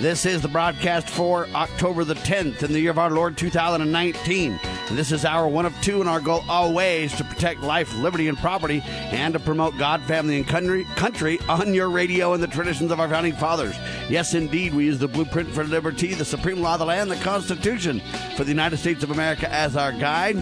[0.00, 4.60] This is the broadcast for October the 10th in the year of our Lord 2019.
[4.62, 8.28] And this is our one of two, and our goal always to protect life, liberty,
[8.28, 12.46] and property, and to promote God, family, and country, country on your radio and the
[12.46, 13.74] traditions of our founding fathers.
[14.10, 17.16] Yes, indeed, we use the blueprint for liberty, the supreme law of the land, the
[17.16, 18.02] Constitution
[18.36, 20.36] for the United States of America as our guide.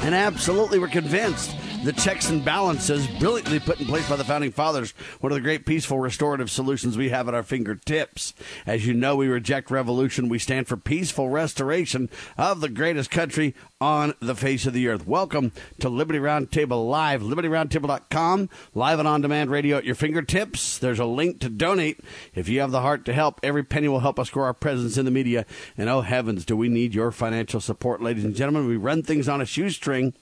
[0.00, 4.52] And absolutely, we're convinced the checks and balances brilliantly put in place by the founding
[4.52, 8.34] fathers, one of the great peaceful restorative solutions we have at our fingertips.
[8.66, 10.28] As you know, we reject revolution.
[10.28, 15.06] We stand for peaceful restoration of the greatest country on the face of the earth.
[15.06, 20.76] Welcome to Liberty Roundtable Live, libertyroundtable.com, live and on demand radio at your fingertips.
[20.76, 22.00] There's a link to donate.
[22.34, 24.98] If you have the heart to help, every penny will help us grow our presence
[24.98, 25.46] in the media.
[25.78, 28.68] And oh heavens, do we need your financial support, ladies and gentlemen.
[28.68, 30.12] We run things on a shoestring.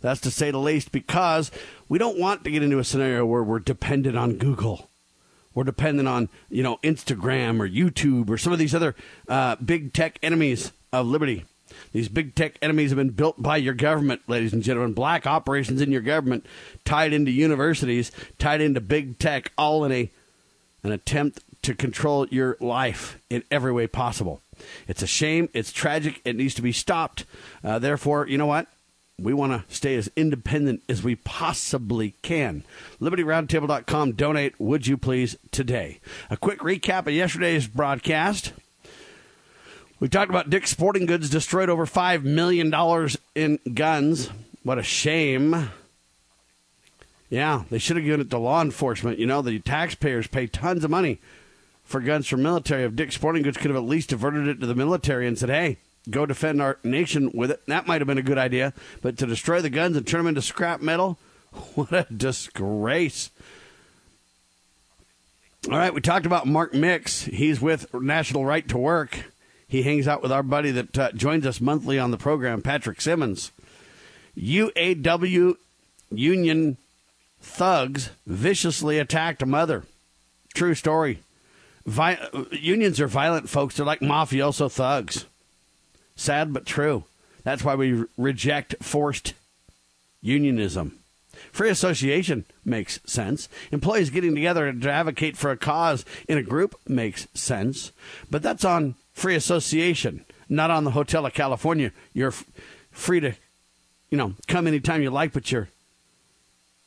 [0.00, 1.50] That's to say the least, because
[1.88, 4.90] we don't want to get into a scenario where we're dependent on Google.
[5.54, 8.94] We're dependent on, you know, Instagram or YouTube or some of these other
[9.28, 11.44] uh, big tech enemies of liberty.
[11.92, 14.92] These big tech enemies have been built by your government, ladies and gentlemen.
[14.92, 16.46] Black operations in your government,
[16.84, 20.10] tied into universities, tied into big tech, all in a
[20.82, 24.40] an attempt to control your life in every way possible.
[24.86, 25.48] It's a shame.
[25.52, 26.20] It's tragic.
[26.24, 27.24] It needs to be stopped.
[27.64, 28.68] Uh, therefore, you know what?
[29.18, 32.64] We want to stay as independent as we possibly can.
[33.00, 34.12] LibertyRoundtable.com.
[34.12, 36.00] Donate, would you please, today.
[36.28, 38.52] A quick recap of yesterday's broadcast.
[39.98, 42.70] We talked about Dick's Sporting Goods destroyed over $5 million
[43.34, 44.28] in guns.
[44.62, 45.70] What a shame.
[47.30, 49.18] Yeah, they should have given it to law enforcement.
[49.18, 51.20] You know, the taxpayers pay tons of money
[51.84, 52.84] for guns for military.
[52.84, 55.48] If Dick's Sporting Goods could have at least diverted it to the military and said,
[55.48, 55.78] hey,
[56.10, 57.64] go defend our nation with it.
[57.66, 58.72] That might have been a good idea.
[59.02, 61.18] But to destroy the guns and turn them into scrap metal,
[61.74, 63.30] what a disgrace.
[65.70, 67.22] All right, we talked about Mark Mix.
[67.22, 69.32] He's with National Right to Work.
[69.66, 72.98] He hangs out with our buddy that uh, joins us monthly on the program, Patrick
[72.98, 73.50] Semmens.
[74.38, 75.56] UAW
[76.12, 76.76] union
[77.40, 79.84] thugs viciously attacked a mother.
[80.54, 81.20] True story.
[81.84, 82.18] Vi-
[82.52, 83.76] unions are violent folks.
[83.76, 85.24] They're like mafioso thugs.
[86.16, 87.04] Sad but true.
[87.44, 89.34] That's why we reject forced
[90.22, 90.98] unionism.
[91.52, 93.48] Free association makes sense.
[93.70, 97.92] Employees getting together to advocate for a cause in a group makes sense.
[98.30, 101.92] But that's on free association, not on the Hotel of California.
[102.12, 102.44] You're f-
[102.90, 103.34] free to,
[104.10, 105.68] you know, come anytime you like, but you're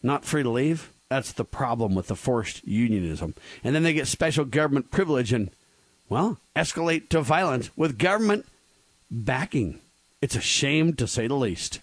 [0.01, 0.91] not free to leave.
[1.09, 3.34] That's the problem with the forced unionism.
[3.63, 5.50] And then they get special government privilege and,
[6.07, 8.45] well, escalate to violence with government
[9.09, 9.80] backing.
[10.22, 11.80] It's a shame to say the least.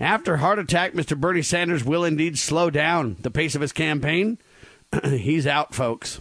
[0.00, 1.18] After heart attack, Mr.
[1.18, 4.38] Bernie Sanders will indeed slow down the pace of his campaign.
[5.04, 6.20] He's out, folks.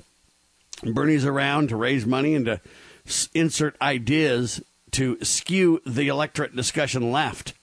[0.84, 2.62] Bernie's around to raise money and to
[3.34, 7.54] insert ideas to skew the electorate discussion left.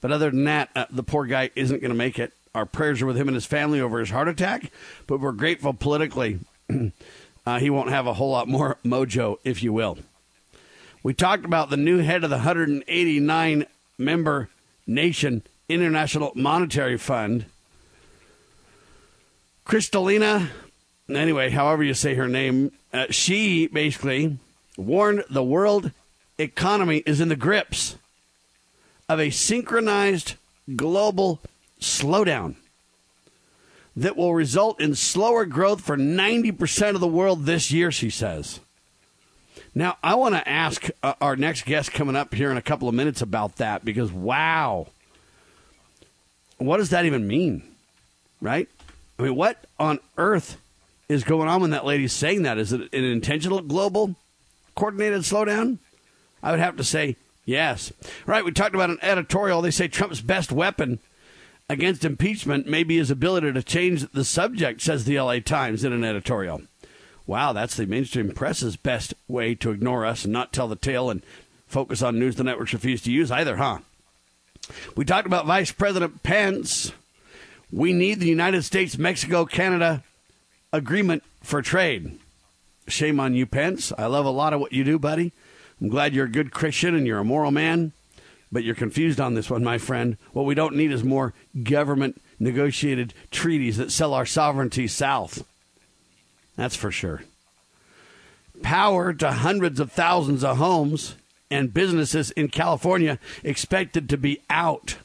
[0.00, 2.32] But other than that, uh, the poor guy isn't going to make it.
[2.54, 4.70] Our prayers are with him and his family over his heart attack,
[5.06, 6.38] but we're grateful politically.
[7.46, 9.98] uh, he won't have a whole lot more mojo, if you will.
[11.06, 14.48] We talked about the new head of the 189 member
[14.88, 17.46] nation International Monetary Fund.
[19.64, 20.48] Kristalina,
[21.08, 24.38] anyway, however you say her name, uh, she basically
[24.76, 25.92] warned the world
[26.38, 27.94] economy is in the grips
[29.08, 30.34] of a synchronized
[30.74, 31.38] global
[31.80, 32.56] slowdown
[33.94, 38.58] that will result in slower growth for 90% of the world this year, she says.
[39.76, 42.88] Now, I want to ask uh, our next guest coming up here in a couple
[42.88, 44.86] of minutes about that because, wow,
[46.56, 47.62] what does that even mean?
[48.40, 48.70] Right?
[49.18, 50.56] I mean, what on earth
[51.10, 52.56] is going on when that lady's saying that?
[52.56, 54.14] Is it an intentional global
[54.76, 55.76] coordinated slowdown?
[56.42, 57.92] I would have to say yes.
[58.24, 59.60] Right, we talked about an editorial.
[59.60, 61.00] They say Trump's best weapon
[61.68, 65.92] against impeachment may be his ability to change the subject, says the LA Times in
[65.92, 66.62] an editorial
[67.26, 71.10] wow, that's the mainstream press's best way to ignore us and not tell the tale
[71.10, 71.22] and
[71.66, 73.78] focus on news the networks refuse to use either, huh?
[74.96, 76.92] We talked about Vice President Pence.
[77.72, 80.02] We need the United States Mexico Canada
[80.72, 82.18] agreement for trade.
[82.88, 83.92] Shame on you, Pence.
[83.98, 85.32] I love a lot of what you do, buddy.
[85.80, 87.92] I'm glad you're a good Christian and you're a moral man,
[88.50, 90.16] but you're confused on this one, my friend.
[90.32, 95.44] What we don't need is more government negotiated treaties that sell our sovereignty south.
[96.56, 97.22] That's for sure.
[98.62, 101.16] Power to hundreds of thousands of homes
[101.50, 104.96] and businesses in California expected to be out.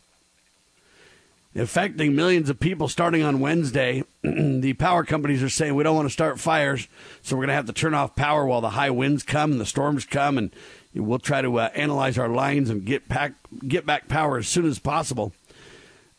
[1.54, 6.08] Affecting millions of people starting on Wednesday, the power companies are saying we don't want
[6.08, 6.88] to start fires,
[7.22, 9.60] so we're going to have to turn off power while the high winds come and
[9.60, 10.52] the storms come, and
[10.96, 13.34] we'll try to uh, analyze our lines and get back
[13.68, 15.34] get back power as soon as possible.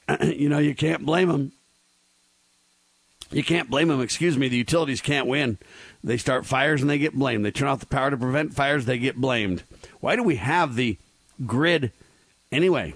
[0.22, 1.52] you know, you can't blame them.
[3.32, 4.00] You can't blame them.
[4.00, 4.48] Excuse me.
[4.48, 5.58] The utilities can't win.
[6.04, 7.44] They start fires and they get blamed.
[7.44, 8.84] They turn off the power to prevent fires.
[8.84, 9.62] They get blamed.
[10.00, 10.98] Why do we have the
[11.46, 11.92] grid
[12.50, 12.94] anyway?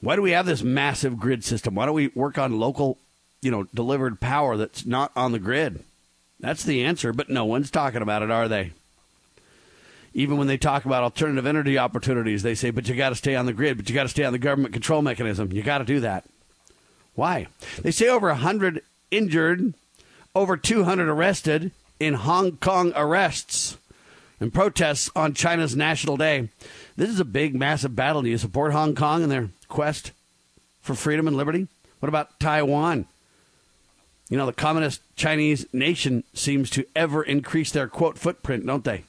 [0.00, 1.74] Why do we have this massive grid system?
[1.74, 2.98] Why don't we work on local,
[3.42, 5.82] you know, delivered power that's not on the grid?
[6.38, 8.72] That's the answer, but no one's talking about it, are they?
[10.12, 13.34] Even when they talk about alternative energy opportunities, they say, but you got to stay
[13.34, 15.52] on the grid, but you got to stay on the government control mechanism.
[15.52, 16.24] You got to do that.
[17.16, 17.48] Why?
[17.82, 19.74] They say over 100 injured,
[20.34, 23.78] over 200 arrested in Hong Kong arrests
[24.38, 26.50] and protests on China's National Day.
[26.96, 28.22] This is a big, massive battle.
[28.22, 30.12] Do you support Hong Kong and their quest
[30.82, 31.68] for freedom and liberty?
[32.00, 33.06] What about Taiwan?
[34.28, 39.04] You know, the communist Chinese nation seems to ever increase their quote footprint, don't they?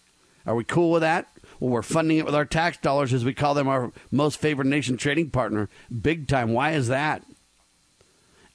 [0.45, 1.27] Are we cool with that?
[1.59, 4.67] Well, we're funding it with our tax dollars as we call them our most favored
[4.67, 5.69] nation trading partner.
[6.01, 6.53] Big time.
[6.53, 7.23] Why is that?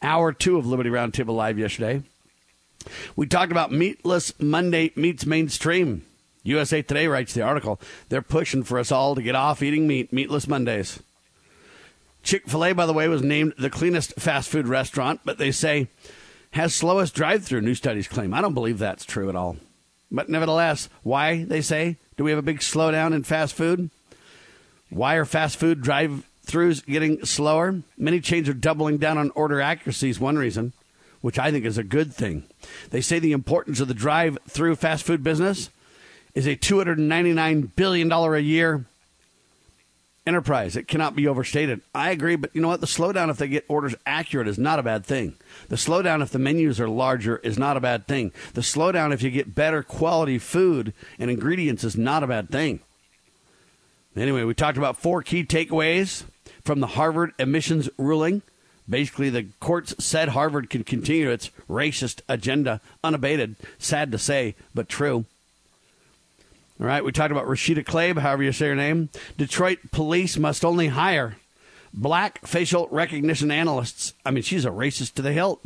[0.02, 2.02] Hour two of Liberty Roundtable Live yesterday.
[3.14, 6.04] We talked about Meatless Monday meets mainstream.
[6.42, 7.80] USA Today writes the article.
[8.08, 10.98] They're pushing for us all to get off eating meat, meatless Mondays.
[12.24, 15.52] Chick fil A, by the way, was named the cleanest fast food restaurant, but they
[15.52, 15.86] say
[16.52, 18.34] has slowest drive through, new studies claim.
[18.34, 19.56] I don't believe that's true at all.
[20.10, 23.88] But nevertheless, why, they say, do we have a big slowdown in fast food?
[24.90, 27.82] Why are fast food drive throughs getting slower?
[27.96, 30.72] Many chains are doubling down on order accuracy, is one reason,
[31.20, 32.44] which I think is a good thing.
[32.90, 35.70] They say the importance of the drive through fast food business
[36.34, 38.84] is a $299 billion a year
[40.26, 40.76] enterprise.
[40.76, 41.80] It cannot be overstated.
[41.94, 42.80] I agree, but you know what?
[42.80, 45.34] The slowdown, if they get orders accurate, is not a bad thing.
[45.68, 48.32] The slowdown, if the menus are larger, is not a bad thing.
[48.54, 52.80] The slowdown, if you get better quality food and ingredients, is not a bad thing.
[54.14, 56.24] Anyway, we talked about four key takeaways
[56.64, 58.42] from the Harvard admissions ruling.
[58.88, 63.56] Basically, the courts said Harvard can continue its racist agenda unabated.
[63.78, 65.24] Sad to say, but true.
[66.80, 69.08] All right, we talked about Rashida Tlaib, however you say her name.
[69.36, 71.36] Detroit police must only hire
[71.94, 74.14] black facial recognition analysts.
[74.24, 75.64] I mean, she's a racist to the hilt.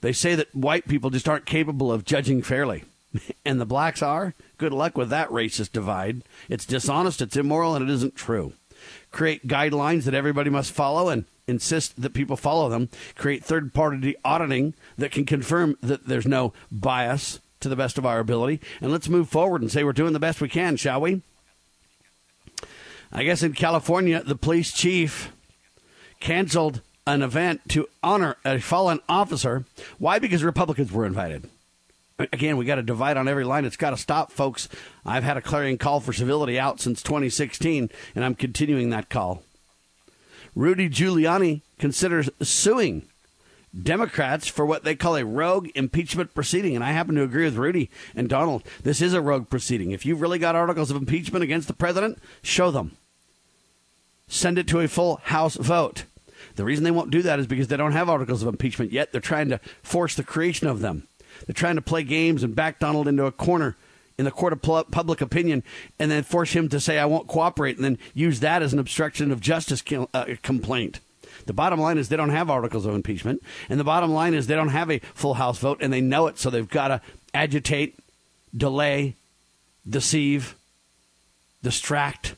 [0.00, 2.84] They say that white people just aren't capable of judging fairly.
[3.44, 4.34] and the blacks are.
[4.58, 6.22] Good luck with that racist divide.
[6.48, 8.54] It's dishonest, it's immoral, and it isn't true.
[9.12, 12.88] Create guidelines that everybody must follow and insist that people follow them.
[13.14, 18.06] Create third party auditing that can confirm that there's no bias to the best of
[18.06, 18.60] our ability.
[18.80, 21.22] And let's move forward and say we're doing the best we can, shall we?
[23.12, 25.32] I guess in California, the police chief
[26.18, 29.64] canceled an event to honor a fallen officer.
[29.98, 30.18] Why?
[30.18, 31.48] Because Republicans were invited.
[32.18, 33.64] Again, we got to divide on every line.
[33.64, 34.68] It's got to stop, folks.
[35.04, 39.42] I've had a clarion call for civility out since 2016, and I'm continuing that call.
[40.54, 43.06] Rudy Giuliani considers suing
[43.80, 46.74] Democrats for what they call a rogue impeachment proceeding.
[46.74, 48.62] And I happen to agree with Rudy and Donald.
[48.82, 49.92] This is a rogue proceeding.
[49.92, 52.96] If you've really got articles of impeachment against the president, show them.
[54.28, 56.04] Send it to a full House vote.
[56.56, 59.12] The reason they won't do that is because they don't have articles of impeachment yet.
[59.12, 61.06] They're trying to force the creation of them.
[61.46, 63.76] They're trying to play games and back Donald into a corner
[64.18, 65.62] in the court of public opinion
[65.98, 68.78] and then force him to say, I won't cooperate, and then use that as an
[68.78, 69.82] obstruction of justice
[70.14, 71.00] uh, complaint.
[71.46, 74.46] The bottom line is they don't have articles of impeachment, and the bottom line is
[74.46, 77.00] they don't have a full House vote, and they know it, so they've got to
[77.34, 77.98] agitate,
[78.56, 79.16] delay,
[79.88, 80.54] deceive,
[81.62, 82.36] distract.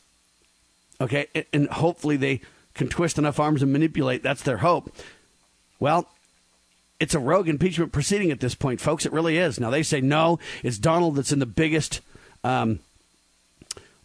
[1.00, 2.40] Okay, and hopefully they
[2.75, 4.23] can twist enough arms and manipulate.
[4.23, 4.94] That's their hope.
[5.80, 6.08] Well,
[7.00, 9.04] it's a rogue impeachment proceeding at this point, folks.
[9.06, 9.60] It really is.
[9.60, 12.00] Now they say no, it's Donald that's in the biggest.
[12.42, 12.80] Um,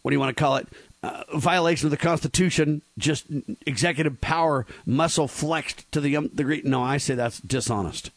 [0.02, 0.66] what do you want to call it?
[1.02, 3.26] uh, violation of the Constitution, just
[3.66, 6.62] executive power muscle flexed to the um, degree.
[6.64, 8.10] No, I say that's dishonest.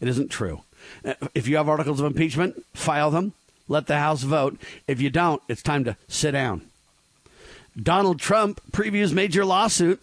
[0.00, 0.62] It isn't true.
[1.04, 3.34] Uh, if you have articles of impeachment, file them.
[3.68, 4.58] Let the House vote.
[4.88, 6.62] If you don't, it's time to sit down.
[7.80, 10.02] Donald Trump previews major lawsuit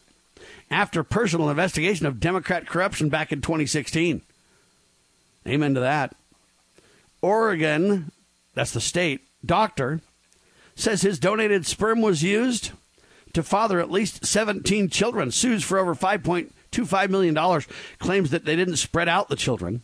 [0.69, 4.21] after personal investigation of Democrat corruption back in 2016.
[5.47, 6.15] Amen to that.
[7.21, 8.11] Oregon,
[8.53, 10.01] that's the state, doctor
[10.77, 12.71] says his donated sperm was used
[13.33, 17.61] to father at least 17 children, sues for over $5.2 two $5 million,
[17.97, 19.81] claims that they didn't spread out the children.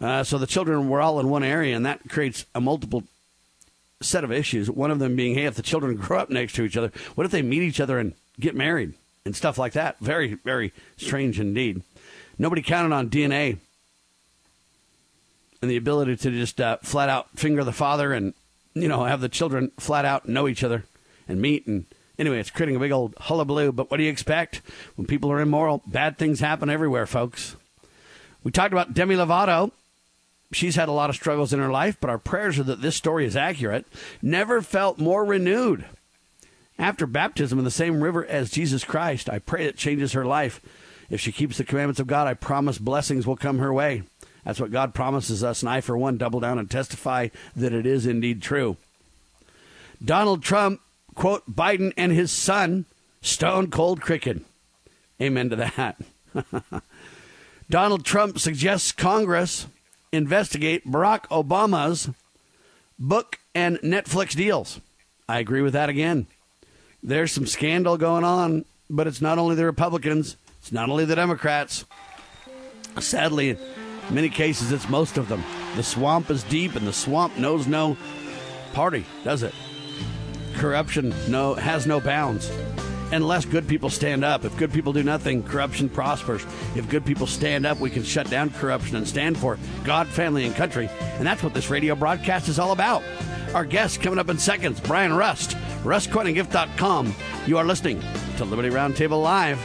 [0.00, 3.04] Uh, so the children were all in one area, and that creates a multiple
[4.02, 4.68] set of issues.
[4.68, 7.24] One of them being, hey, if the children grow up next to each other, what
[7.24, 8.94] if they meet each other and get married
[9.24, 9.98] and stuff like that?
[10.00, 11.82] Very, very strange indeed.
[12.38, 13.58] Nobody counted on DNA
[15.64, 18.34] and the ability to just uh, flat out finger the father and
[18.74, 20.84] you know have the children flat out know each other
[21.26, 21.86] and meet and
[22.18, 23.72] anyway it's creating a big old hullabaloo.
[23.72, 24.60] But what do you expect?
[24.96, 27.56] When people are immoral bad things happen everywhere folks.
[28.42, 29.72] We talked about demi lovato.
[30.52, 32.96] She's had a lot of struggles in her life but our prayers are that this
[32.96, 33.86] story is accurate.
[34.20, 35.86] Never felt more renewed
[36.78, 40.60] after baptism in the same river as jesus christ i pray it changes her life
[41.10, 44.02] if she keeps the commandments of god i promise blessings will come her way
[44.44, 47.86] that's what God promises us, and I, for one, double down and testify that it
[47.86, 48.76] is indeed true.
[50.04, 50.80] Donald Trump,
[51.14, 52.84] quote, Biden and his son,
[53.22, 54.42] stone cold cricket.
[55.20, 55.96] Amen to that.
[57.70, 59.66] Donald Trump suggests Congress
[60.12, 62.10] investigate Barack Obama's
[62.98, 64.80] book and Netflix deals.
[65.28, 66.26] I agree with that again.
[67.06, 71.14] There's some scandal going on, but it's not only the Republicans, it's not only the
[71.14, 71.84] Democrats.
[72.98, 73.58] Sadly, in
[74.10, 75.44] many cases, it's most of them.
[75.76, 77.98] The swamp is deep, and the swamp knows no
[78.72, 79.52] party, does it?
[80.54, 82.50] Corruption no has no bounds.
[83.14, 84.44] Unless good people stand up.
[84.44, 86.44] If good people do nothing, corruption prospers.
[86.74, 90.44] If good people stand up, we can shut down corruption and stand for God, family,
[90.44, 90.90] and country.
[91.18, 93.04] And that's what this radio broadcast is all about.
[93.54, 97.14] Our guest coming up in seconds, Brian Rust, rustcoinandgift.com.
[97.46, 98.02] You are listening
[98.36, 99.60] to Liberty Roundtable Live.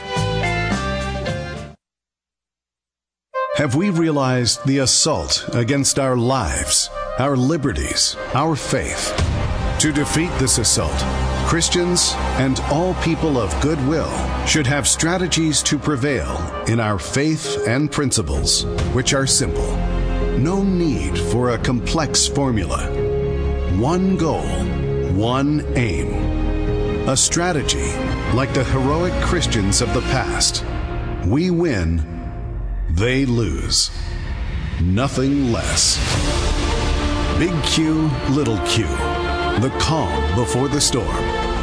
[3.56, 6.88] Have we realized the assault against our lives,
[7.18, 9.12] our liberties, our faith?
[9.80, 10.94] To defeat this assault,
[11.50, 14.08] Christians and all people of goodwill
[14.46, 16.38] should have strategies to prevail
[16.68, 19.76] in our faith and principles, which are simple.
[20.38, 22.86] No need for a complex formula.
[23.80, 24.46] One goal,
[25.12, 27.08] one aim.
[27.08, 27.96] A strategy
[28.32, 30.64] like the heroic Christians of the past.
[31.26, 32.06] We win
[32.90, 33.90] they lose.
[34.80, 35.98] Nothing less.
[37.40, 38.86] Big Q, Little Q.
[39.60, 41.29] The Calm Before the Storm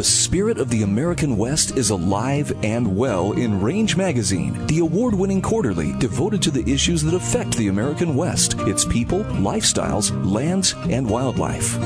[0.00, 5.14] The spirit of the American West is alive and well in Range Magazine, the award
[5.14, 10.74] winning quarterly devoted to the issues that affect the American West, its people, lifestyles, lands,
[10.88, 11.78] and wildlife.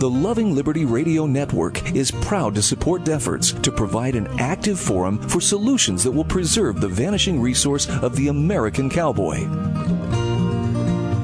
[0.00, 5.18] The Loving Liberty Radio Network is proud to support efforts to provide an active forum
[5.28, 9.46] for solutions that will preserve the vanishing resource of the American cowboy.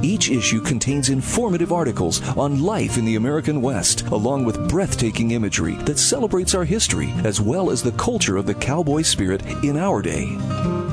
[0.03, 5.75] Each issue contains informative articles on life in the American West, along with breathtaking imagery
[5.85, 10.01] that celebrates our history as well as the culture of the cowboy spirit in our
[10.01, 10.37] day.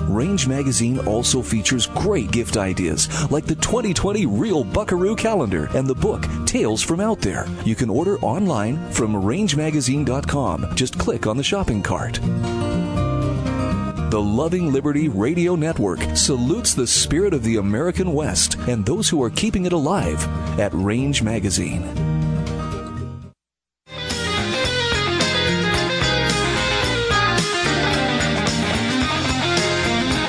[0.08, 5.96] Range Magazine also features great gift ideas like the 2020 Real Buckaroo Calendar and the
[5.96, 7.46] book Tales from Out There.
[7.66, 10.76] You can order online from rangemagazine.com.
[10.76, 12.20] Just click on the shopping cart.
[14.10, 19.22] The Loving Liberty Radio Network salutes the spirit of the American West and those who
[19.22, 20.26] are keeping it alive
[20.58, 21.84] at Range Magazine.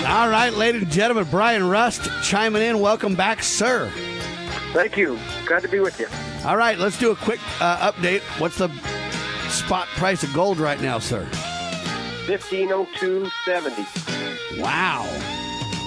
[0.08, 2.80] All right, ladies and gentlemen, Brian Rust chiming in.
[2.80, 3.92] Welcome back, sir.
[4.72, 5.16] Thank you.
[5.46, 6.08] Glad to be with you.
[6.44, 8.22] All right, let's do a quick uh, update.
[8.40, 8.70] What's the
[9.48, 11.28] spot price of gold right now, sir?
[12.28, 14.60] 1502.70.
[14.60, 15.06] Wow.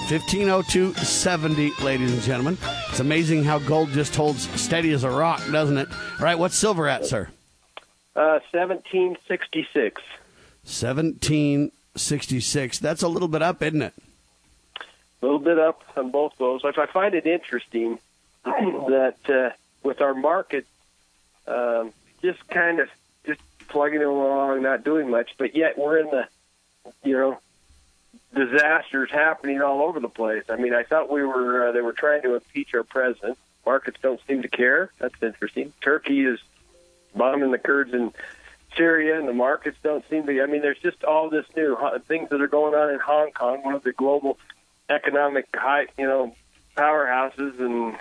[0.08, 2.58] 1502.70, ladies and gentlemen.
[2.88, 5.86] It's amazing how gold just holds steady as a rock, doesn't it?
[5.88, 7.28] All right, what's silver at, sir?
[8.16, 10.02] Uh, 1766.
[10.64, 12.78] 1766.
[12.80, 13.94] That's a little bit up, isn't it?
[14.80, 14.84] A
[15.24, 16.62] little bit up on both those.
[16.64, 18.00] I find it interesting
[18.44, 19.50] that uh,
[19.84, 20.66] with our market
[21.46, 22.88] um, just kind of
[23.72, 26.26] plugging along, not doing much, but yet we're in the,
[27.02, 27.38] you know,
[28.34, 30.44] disasters happening all over the place.
[30.48, 33.38] I mean, I thought we were uh, they were trying to impeach our president.
[33.64, 34.90] Markets don't seem to care.
[34.98, 35.72] That's interesting.
[35.80, 36.38] Turkey is
[37.14, 38.12] bombing the Kurds in
[38.76, 40.42] Syria, and the markets don't seem to.
[40.42, 41.76] I mean, there's just all this new
[42.06, 44.38] things that are going on in Hong Kong, one of the global
[44.88, 46.34] economic high, you know,
[46.76, 47.96] powerhouses, and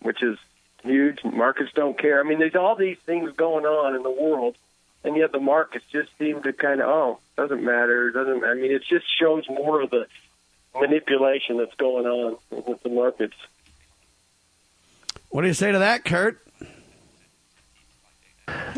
[0.00, 0.38] which is
[0.82, 1.22] huge.
[1.24, 2.20] Markets don't care.
[2.20, 4.56] I mean, there's all these things going on in the world,
[5.04, 8.10] and yet the markets just seem to kind of oh, doesn't matter.
[8.10, 8.44] Doesn't.
[8.44, 10.06] I mean, it just shows more of the
[10.78, 13.34] manipulation that's going on with the markets.
[15.30, 16.38] What do you say to that, Kurt?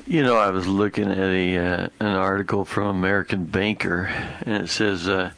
[0.06, 4.04] You know, I was looking at a uh, an article from American Banker,
[4.42, 5.32] and it says uh,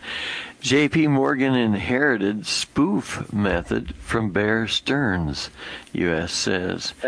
[0.60, 1.06] J.P.
[1.06, 5.50] Morgan inherited spoof method from Bear Stearns.
[5.92, 6.32] U.S.
[6.32, 6.94] says.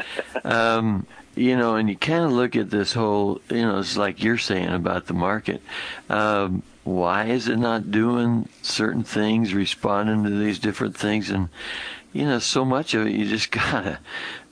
[0.44, 1.06] Um,
[1.38, 4.38] you know, and you kind of look at this whole, you know, it's like you're
[4.38, 5.62] saying about the market.
[6.10, 11.48] Um, why is it not doing certain things, responding to these different things, and
[12.12, 13.98] you know, so much of it you just gotta.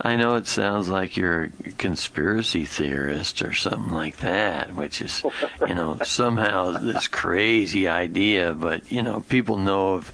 [0.00, 5.22] I know it sounds like you're a conspiracy theorist or something like that, which is,
[5.66, 10.12] you know, somehow this crazy idea, but you know, people know of,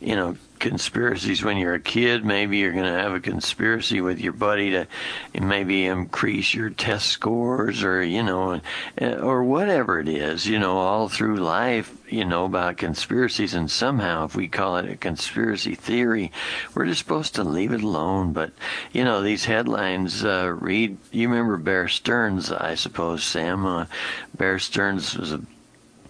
[0.00, 2.24] you know, conspiracies when you're a kid.
[2.24, 4.86] Maybe you're going to have a conspiracy with your buddy to
[5.38, 8.62] maybe increase your test scores or, you know,
[8.98, 13.52] or whatever it is, you know, all through life, you know, about conspiracies.
[13.52, 16.32] And somehow, if we call it a conspiracy theory,
[16.74, 18.32] we're just supposed to leave it alone.
[18.32, 18.50] But,
[18.90, 23.66] you know, these headlines uh, read, you remember Bear Stearns, I suppose, Sam.
[23.66, 23.86] Uh,
[24.34, 25.42] Bear Stearns was a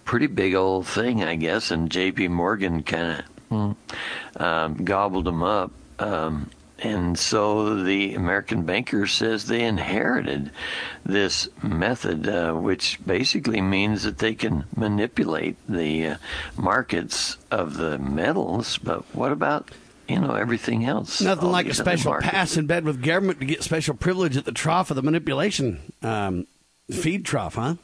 [0.05, 2.29] pretty big old thing, I guess, and J.P.
[2.29, 5.71] Morgan kind of um, gobbled them up.
[5.99, 6.49] Um,
[6.79, 10.51] and so the American banker says they inherited
[11.05, 16.17] this method, uh, which basically means that they can manipulate the uh,
[16.57, 18.77] markets of the metals.
[18.77, 19.71] But what about
[20.09, 21.21] you know everything else?
[21.21, 24.51] Nothing like a special pass in bed with government to get special privilege at the
[24.51, 26.45] trough of the manipulation um,
[26.91, 27.75] feed trough, huh?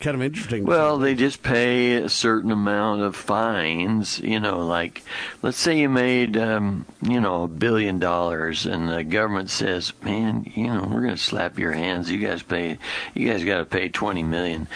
[0.00, 0.64] Kind of interesting.
[0.64, 4.18] Well, they just pay a certain amount of fines.
[4.18, 5.02] You know, like
[5.42, 10.50] let's say you made, um, you know, a billion dollars, and the government says, "Man,
[10.54, 12.10] you know, we're going to slap your hands.
[12.10, 12.78] You guys pay.
[13.14, 14.66] You guys got to pay twenty million.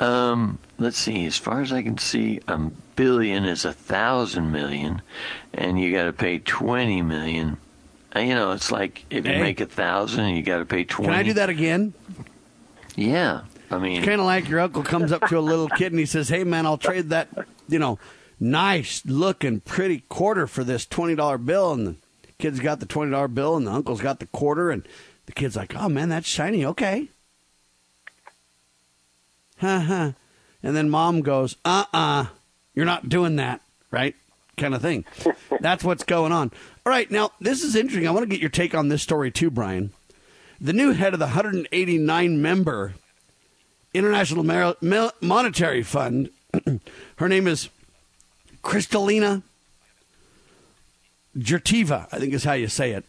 [0.00, 1.24] Um, let's see.
[1.24, 2.58] As far as I can see, a
[2.96, 5.02] billion is a thousand million,
[5.52, 7.58] and you got to pay twenty million.
[8.16, 9.40] You know, it's like if you hey.
[9.42, 11.12] make a thousand, you got to pay twenty.
[11.12, 11.94] Can I do that again?
[12.96, 13.42] Yeah.
[13.74, 16.06] I mean, kind of like your uncle comes up to a little kid and he
[16.06, 17.28] says, "Hey, man, I'll trade that,
[17.68, 17.98] you know,
[18.38, 21.96] nice looking, pretty quarter for this twenty dollar bill." And the
[22.38, 24.86] kid's got the twenty dollar bill, and the uncle's got the quarter, and
[25.26, 26.64] the kid's like, "Oh man, that's shiny.
[26.64, 27.08] Okay."
[29.58, 30.14] Ha.
[30.62, 32.26] And then mom goes, "Uh uh-uh, uh,
[32.74, 33.60] you're not doing that,
[33.90, 34.14] right?"
[34.56, 35.04] Kind of thing.
[35.60, 36.52] That's what's going on.
[36.86, 38.06] All right, now this is interesting.
[38.06, 39.90] I want to get your take on this story too, Brian.
[40.60, 42.94] The new head of the 189 member
[43.94, 44.74] International
[45.20, 46.30] Monetary Fund.
[47.16, 47.68] Her name is
[48.62, 49.42] Kristalina
[51.38, 53.04] Georgieva, I think is how you say it.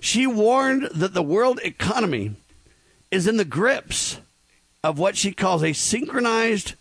[0.00, 2.36] She warned that the world economy
[3.10, 4.18] is in the grips
[4.82, 6.74] of what she calls a synchronized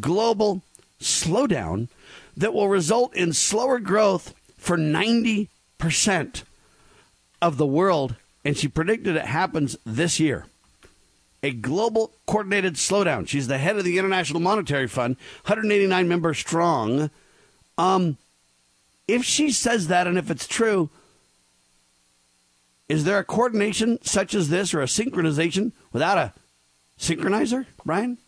[0.00, 0.62] global
[1.00, 1.88] slowdown
[2.36, 5.48] that will result in slower growth for 90%
[7.42, 8.14] of the world.
[8.44, 10.46] And she predicted it happens this year
[11.42, 13.26] a global coordinated slowdown.
[13.26, 17.10] She's the head of the International Monetary Fund, 189 members strong.
[17.78, 18.18] Um,
[19.08, 20.90] if she says that, and if it's true,
[22.88, 26.32] is there a coordination such as this or a synchronization without a
[26.98, 28.18] synchronizer, Brian?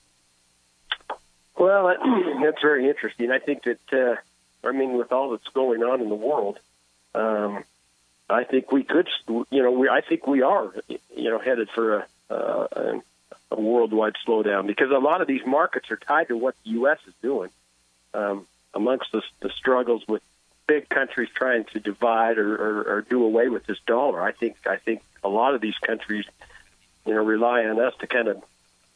[1.58, 1.94] Well,
[2.42, 3.30] that's very interesting.
[3.30, 6.58] I think that, uh, I mean, with all that's going on in the world,
[7.14, 7.64] um,
[8.30, 11.98] I think we could, you know, we, I think we are, you know, headed for
[11.98, 13.00] a, uh,
[13.50, 16.98] a worldwide slowdown because a lot of these markets are tied to what the U.S.
[17.06, 17.50] is doing.
[18.14, 20.22] Um, amongst the, the struggles with
[20.66, 24.56] big countries trying to divide or, or, or do away with this dollar, I think
[24.66, 26.24] I think a lot of these countries,
[27.06, 28.42] you know, rely on us to kind of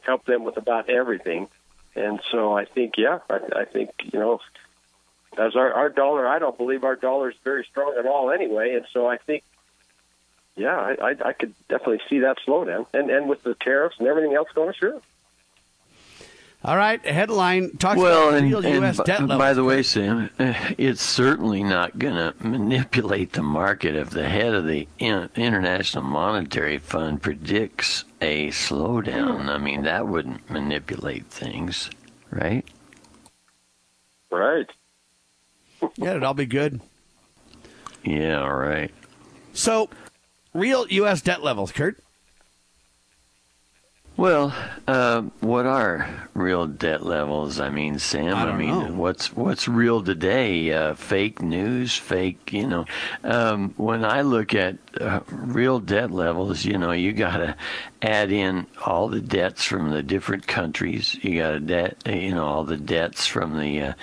[0.01, 1.47] help them with about everything.
[1.95, 4.39] And so I think, yeah, I, I think you know,
[5.37, 8.75] as our, our dollar, I don't believe our dollar is very strong at all anyway.
[8.75, 9.43] And so I think
[10.57, 14.07] yeah, I, I, I could definitely see that slowdown, and and with the tariffs and
[14.07, 14.99] everything else going, sure.
[16.63, 18.97] All right, headline talks well, about and, real and U.S.
[18.97, 19.37] b- debt levels.
[19.37, 24.55] By the way, Sam, it's certainly not going to manipulate the market if the head
[24.55, 29.49] of the International Monetary Fund predicts a slowdown.
[29.49, 31.91] I mean, that wouldn't manipulate things,
[32.31, 32.65] right?
[34.31, 34.69] Right.
[35.95, 36.81] yeah, it'd all be good.
[38.03, 38.91] Yeah, all right.
[39.53, 39.89] So
[40.53, 41.21] real U.S.
[41.21, 41.97] debt levels, Kurt?
[44.17, 44.51] Well,
[44.87, 47.59] uh, what are real debt levels?
[47.59, 48.33] I mean, Sam.
[48.33, 48.93] I, I mean, know.
[48.93, 50.73] what's what's real today?
[50.73, 52.51] Uh, fake news, fake.
[52.51, 52.85] You know,
[53.23, 57.55] um, when I look at uh, real debt levels, you know, you got to
[58.01, 61.15] add in all the debts from the different countries.
[61.21, 63.93] You got to debt, you know, all the debts from the.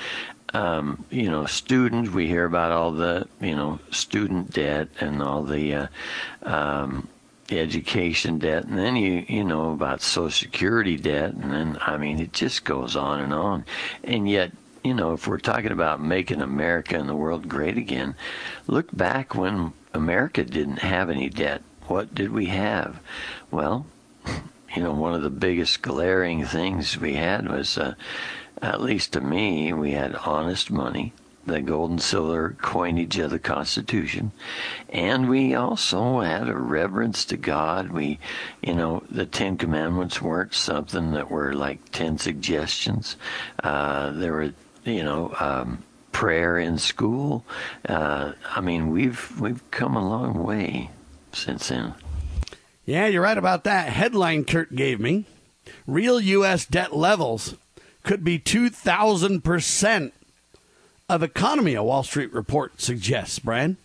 [0.55, 2.11] Um, you know, students.
[2.11, 5.87] We hear about all the, you know, student debt and all the uh,
[6.43, 7.09] um,
[7.51, 12.19] education debt, and then you you know about Social Security debt, and then I mean
[12.19, 13.65] it just goes on and on,
[14.03, 18.15] and yet you know if we're talking about making America and the world great again,
[18.67, 21.63] look back when America didn't have any debt.
[21.87, 23.01] What did we have?
[23.51, 23.87] Well,
[24.75, 27.95] you know one of the biggest glaring things we had was, uh,
[28.63, 31.13] at least to me, we had honest money
[31.47, 34.33] the gold and silver coinage of the Constitution.
[34.89, 37.91] And we also had a reverence to God.
[37.91, 38.19] We,
[38.63, 43.17] you know, the Ten Commandments weren't something that were like ten suggestions.
[43.63, 44.53] Uh, there were,
[44.85, 47.45] you know, um, prayer in school.
[47.89, 50.91] Uh, I mean, we've we've come a long way
[51.33, 51.95] since then.
[52.87, 53.89] Yeah, you're right about that.
[53.89, 55.25] Headline Kurt gave me
[55.87, 56.67] real U.S.
[56.67, 57.55] debt levels
[58.05, 60.13] could be 2,000%
[61.09, 63.77] of economy, a Wall Street report suggests, Brian.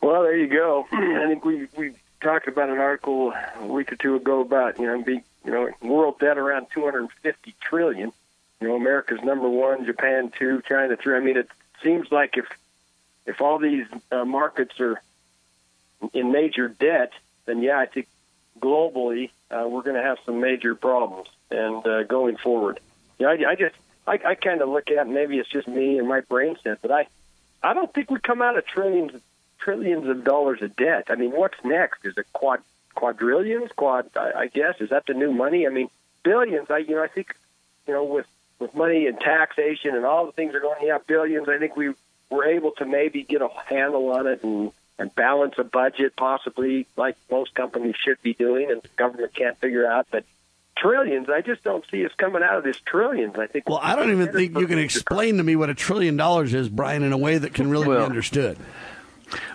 [0.00, 0.86] Well, there you go.
[0.92, 4.86] I think we we talked about an article a week or two ago about you
[4.86, 8.12] know be you know world debt around 250 trillion.
[8.60, 11.16] You know, America's number one, Japan two, China three.
[11.16, 11.48] I mean, it
[11.82, 12.46] seems like if
[13.26, 15.00] if all these uh, markets are
[16.12, 17.12] in major debt,
[17.46, 18.08] then yeah, I think
[18.62, 22.80] globally uh, we're going to have some major problems and uh, going forward.
[23.18, 23.74] Yeah, you know, I, I just
[24.06, 26.90] I, I kind of look at maybe it's just me and my brain set, but
[26.90, 27.06] I
[27.62, 29.12] I don't think we come out of trillions
[29.58, 31.04] trillions of dollars of debt.
[31.08, 32.04] I mean, what's next?
[32.04, 32.60] Is it quad
[32.94, 33.70] quadrillions?
[33.76, 34.10] Quad?
[34.16, 35.66] I, I guess is that the new money?
[35.66, 35.88] I mean,
[36.22, 36.70] billions.
[36.70, 37.34] I you know I think
[37.86, 38.26] you know with
[38.58, 40.86] with money and taxation and all the things are going.
[40.86, 41.48] Yeah, billions.
[41.48, 41.94] I think we
[42.30, 46.86] were able to maybe get a handle on it and and balance a budget, possibly
[46.96, 50.06] like most companies should be doing, and the government can't figure out.
[50.12, 50.24] But
[50.76, 53.36] trillions, I just don't see us coming out of this trillions.
[53.36, 53.68] I think.
[53.68, 56.68] Well, I don't even think you can explain to me what a trillion dollars is,
[56.68, 58.56] Brian, in a way that can really Well, be understood.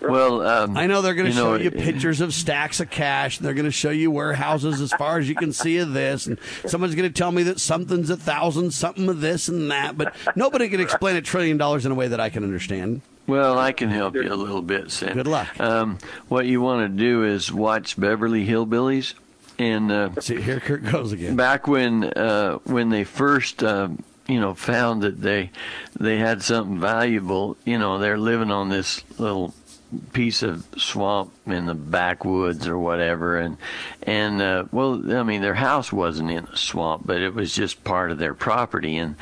[0.02, 3.38] Well, um, I know they're going to show know, you pictures of stacks of cash,
[3.38, 6.26] and they're going to show you warehouses as far as you can see of this,
[6.26, 9.96] and someone's going to tell me that something's a thousand, something of this and that,
[9.98, 13.02] but nobody can explain a trillion dollars in a way that I can understand.
[13.28, 15.14] Well, I can help you a little bit, Sam.
[15.14, 15.60] Good luck.
[15.60, 15.98] Um,
[16.30, 19.14] what you want to do is watch Beverly Hillbillies,
[19.60, 21.36] and uh, See, here Kurt goes again.
[21.36, 23.90] back when uh, when they first uh,
[24.28, 25.52] you know found that they
[26.00, 29.54] they had something valuable, you know, they're living on this little
[30.14, 33.56] piece of swamp in the backwoods or whatever and
[34.04, 37.86] and uh, well I mean their house wasn't in a swamp but it was just
[37.86, 39.16] part of their property and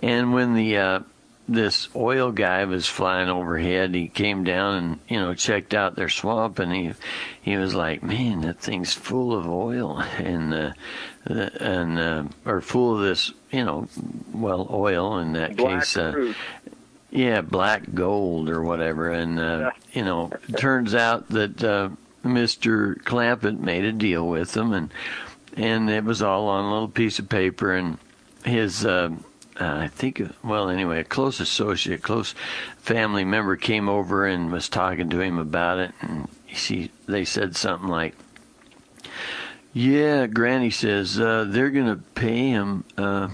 [0.00, 1.00] and when the uh,
[1.48, 6.08] this oil guy was flying overhead he came down and you know checked out their
[6.08, 6.92] swamp and he
[7.40, 10.72] he was like man that thing's full of oil and uh,
[11.26, 13.88] and uh, or full of this you know
[14.32, 16.34] well oil in that Black case uh,
[17.10, 19.10] yeah, black gold or whatever.
[19.10, 21.90] And, uh, you know, turns out that uh,
[22.24, 22.96] Mr.
[23.02, 24.90] Clampett made a deal with them, and
[25.56, 27.72] and it was all on a little piece of paper.
[27.74, 27.98] And
[28.44, 29.10] his, uh,
[29.60, 32.34] uh, I think, well, anyway, a close associate, close
[32.78, 35.92] family member came over and was talking to him about it.
[36.00, 38.14] And she, they said something like,
[39.72, 43.28] yeah, Granny says uh, they're going to pay him uh,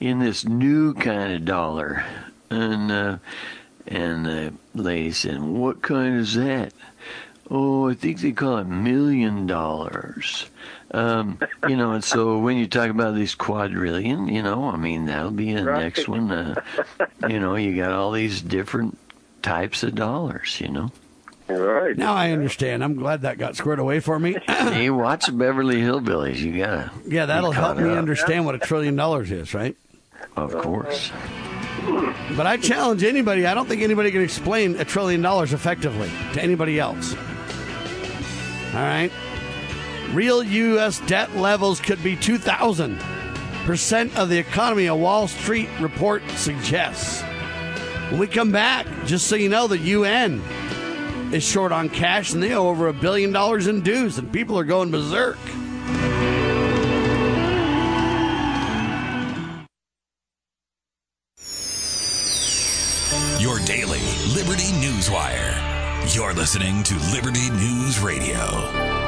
[0.00, 2.04] in this new kind of dollar,
[2.50, 3.18] and uh,
[3.86, 6.72] and the lady said, "What kind is that?"
[7.50, 10.46] Oh, I think they call it million dollars.
[10.92, 15.06] Um, you know, and so when you talk about these quadrillion, you know, I mean
[15.06, 15.82] that'll be the Right.
[15.84, 16.30] next one.
[16.30, 16.54] Uh,
[17.28, 18.98] you know, you got all these different
[19.40, 20.60] types of dollars.
[20.60, 20.92] You know,
[21.48, 21.96] Right.
[21.96, 22.84] Now I understand.
[22.84, 24.36] I'm glad that got squared away for me.
[24.46, 27.96] hey, watch Beverly Hillbillies, you gotta, yeah, that'll help me up.
[27.98, 29.76] understand what a trillion dollars is, right?
[30.36, 31.10] Of course.
[32.36, 33.44] But I challenge anybody.
[33.46, 37.14] I don't think anybody can explain a trillion dollars effectively to anybody else.
[38.74, 39.10] All right.
[40.12, 41.00] Real U.S.
[41.06, 47.22] debt levels could be 2,000% of the economy, a Wall Street report suggests.
[48.10, 50.42] When we come back, just so you know, the UN
[51.32, 54.58] is short on cash and they owe over a billion dollars in dues, and people
[54.58, 55.38] are going berserk.
[63.40, 64.02] Your daily
[64.34, 65.58] Liberty News Wire.
[66.08, 69.01] You're listening to Liberty News Radio.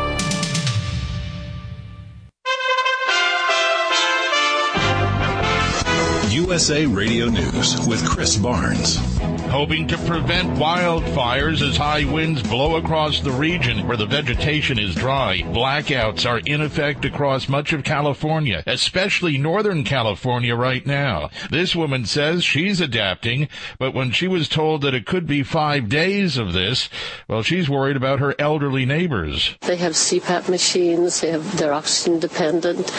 [6.34, 9.13] USA Radio News with Chris Barnes.
[9.54, 14.96] Hoping to prevent wildfires as high winds blow across the region where the vegetation is
[14.96, 15.42] dry.
[15.42, 21.30] Blackouts are in effect across much of California, especially Northern California right now.
[21.50, 25.88] This woman says she's adapting, but when she was told that it could be five
[25.88, 26.88] days of this,
[27.28, 29.54] well, she's worried about her elderly neighbors.
[29.60, 32.92] They have CPAP machines, they have, they're oxygen dependent.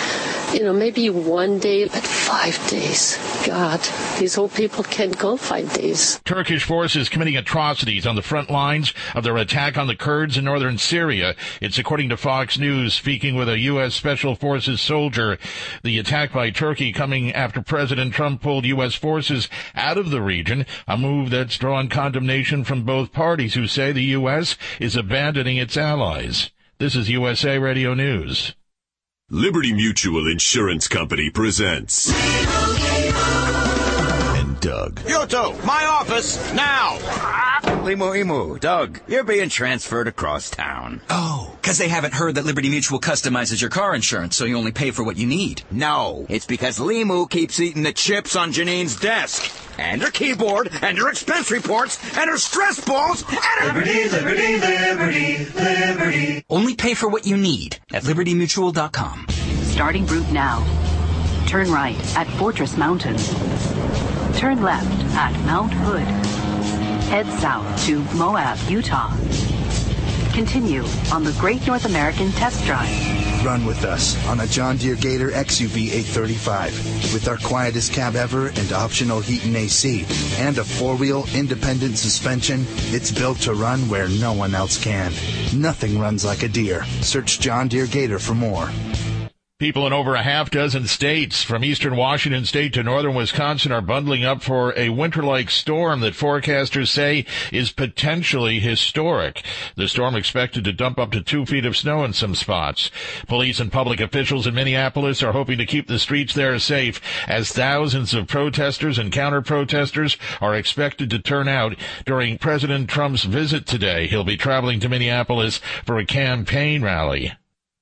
[0.53, 3.19] You know, maybe one day, but five days.
[3.45, 3.81] God,
[4.19, 6.21] these old people can't go five days.
[6.45, 10.45] Turkish forces committing atrocities on the front lines of their attack on the Kurds in
[10.45, 11.33] northern Syria.
[11.59, 13.95] It's according to Fox News, speaking with a U.S.
[13.95, 15.39] Special Forces soldier.
[15.81, 18.93] The attack by Turkey coming after President Trump pulled U.S.
[18.93, 23.91] forces out of the region, a move that's drawn condemnation from both parties who say
[23.91, 24.55] the U.S.
[24.79, 26.51] is abandoning its allies.
[26.77, 28.53] This is USA Radio News.
[29.31, 32.13] Liberty Mutual Insurance Company presents.
[34.65, 34.95] And Doug.
[35.01, 36.97] Yoto, my office, now!
[37.83, 41.01] LiMu Emu, Doug, you're being transferred across town.
[41.09, 44.71] Oh, because they haven't heard that Liberty Mutual customizes your car insurance, so you only
[44.71, 45.61] pay for what you need.
[45.69, 49.51] No, it's because Limu keeps eating the chips on Janine's desk.
[49.77, 53.67] And her keyboard, and her expense reports, and her stress balls, and her...
[53.67, 56.45] Liberty, liberty, liberty, liberty.
[56.49, 59.27] Only pay for what you need at libertymutual.com.
[59.29, 60.65] Starting route now.
[61.45, 63.15] Turn right at Fortress Mountain.
[64.35, 66.03] Turn left at Mount Hood.
[67.09, 69.15] Head south to Moab, Utah.
[70.33, 73.45] Continue on the Great North American Test Drive.
[73.45, 78.47] Run with us on a John Deere Gator XUV 835 with our quietest cab ever
[78.47, 80.05] and optional heat and AC
[80.37, 82.65] and a four-wheel independent suspension.
[82.91, 85.13] It's built to run where no one else can.
[85.55, 86.83] Nothing runs like a Deere.
[87.01, 88.69] Search John Deere Gator for more.
[89.57, 93.79] People in over a half dozen states, from eastern Washington state to northern Wisconsin, are
[93.79, 99.45] bundling up for a winter-like storm that forecasters say is potentially historic.
[99.77, 102.91] The storm expected to dump up to two feet of snow in some spots.
[103.27, 107.53] Police and public officials in Minneapolis are hoping to keep the streets there safe as
[107.53, 114.07] thousands of protesters and counter-protesters are expected to turn out during President Trump's visit today.
[114.07, 117.31] He'll be traveling to Minneapolis for a campaign rally.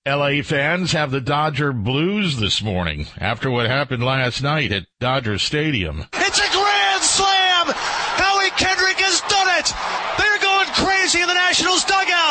[0.05, 5.37] LA fans have the Dodger blues this morning after what happened last night at Dodger
[5.37, 6.03] Stadium.
[6.11, 7.67] It's a grand slam!
[7.71, 9.71] Howie Kendrick has done it!
[10.19, 12.22] They're going crazy in the Nationals dugout!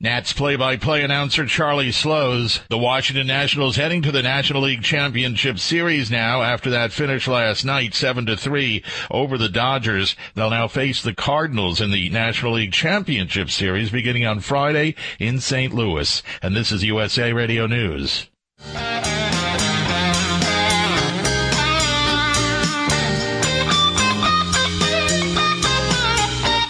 [0.00, 2.60] Nats play-by-play announcer Charlie Slowes.
[2.68, 7.64] The Washington Nationals heading to the National League Championship Series now after that finish last
[7.64, 10.14] night, 7 to 3 over the Dodgers.
[10.36, 15.40] They'll now face the Cardinals in the National League Championship Series beginning on Friday in
[15.40, 15.74] St.
[15.74, 16.22] Louis.
[16.42, 18.28] And this is USA Radio News.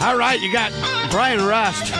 [0.00, 0.72] All right, you got
[1.10, 1.92] Brian Rust,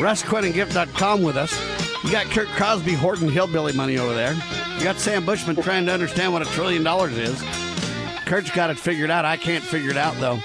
[0.00, 1.54] RustQuittingGift.com with us.
[2.02, 4.32] You got Kirk Crosby hoarding hillbilly money over there.
[4.78, 7.42] You got Sam Bushman trying to understand what a trillion dollars is.
[8.24, 9.26] Kurt's got it figured out.
[9.26, 10.38] I can't figure it out, though.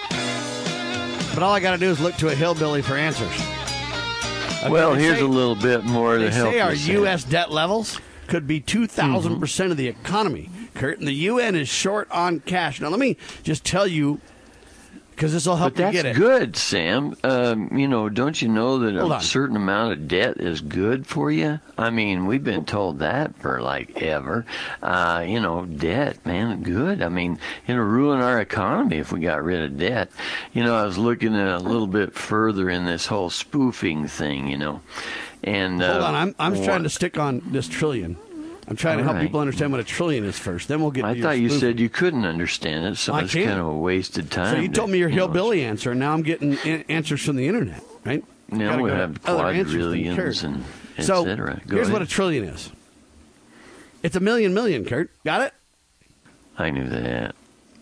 [1.33, 3.31] But all I got to do is look to a hillbilly for answers.
[4.59, 7.23] Okay, Well, here's say- a little bit more to help say our U.S.
[7.23, 9.71] debt levels could be 2,000% mm-hmm.
[9.71, 12.81] of the economy, Kurt, and the UN is short on cash.
[12.81, 14.19] Now, let me just tell you,
[15.15, 16.21] because this will help But you get that's it.
[16.21, 17.15] good, Sam.
[17.23, 19.21] Um, you know, don't you know that Hold a on.
[19.21, 21.59] certain amount of debt is good for you?
[21.77, 24.45] I mean, we've been told that for like ever.
[24.83, 27.01] Uh, you know, debt, man, good.
[27.01, 30.11] I mean, it'll ruin our economy if we got rid of debt.
[30.53, 34.47] You know, I was looking at a little bit further in this whole spoofing thing.
[34.47, 34.81] You know,
[35.43, 38.17] and Hold uh, on, I'm, I'm trying to stick on this trillion.
[38.67, 39.21] I'm trying to help right.
[39.23, 40.67] people understand what a trillion is first.
[40.67, 41.05] Then we'll get.
[41.05, 43.47] I to thought you said you couldn't understand it, so I it's can't.
[43.47, 44.55] kind of a wasted time.
[44.55, 47.23] So you told me your you know, hillbilly answer, and now I'm getting in- answers
[47.23, 48.23] from the internet, right?
[48.49, 50.63] Now we have other answers than quadrillions and
[50.97, 51.61] et so cetera.
[51.67, 51.93] Go here's ahead.
[51.93, 52.71] what a trillion is.
[54.01, 55.09] It's a million million, Kurt.
[55.23, 55.53] Got it?
[56.57, 57.35] I knew that.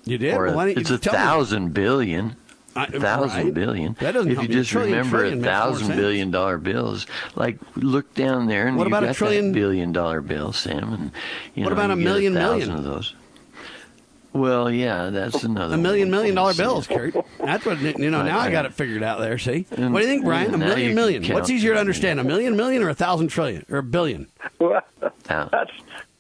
[0.06, 0.34] You did?
[0.34, 1.20] Or Well, you it's a just tell me?
[1.20, 2.36] thousand billion.
[2.76, 3.54] I- A thousand right.
[3.54, 3.96] billion.
[4.00, 7.06] That doesn't if you just Trillion, remember trillion a thousand dollar bills,
[7.36, 10.54] like look down there and What you about a got trillion- that billion dollar bill,
[10.54, 11.12] Sam, and
[11.56, 12.78] you What know, about a you get million thousand million?
[12.78, 13.14] of those?
[14.34, 16.12] Well, yeah, that's another A million one.
[16.18, 17.14] million dollar bills, Kurt.
[17.38, 18.24] That's what you know.
[18.24, 19.38] Now I got it figured out there.
[19.38, 20.52] See, what do you think, Brian?
[20.56, 21.22] A million can million.
[21.24, 22.20] count What's easier to understand?
[22.20, 24.26] A million million or a thousand trillion or a billion?
[24.58, 24.82] Well,
[25.28, 25.72] that's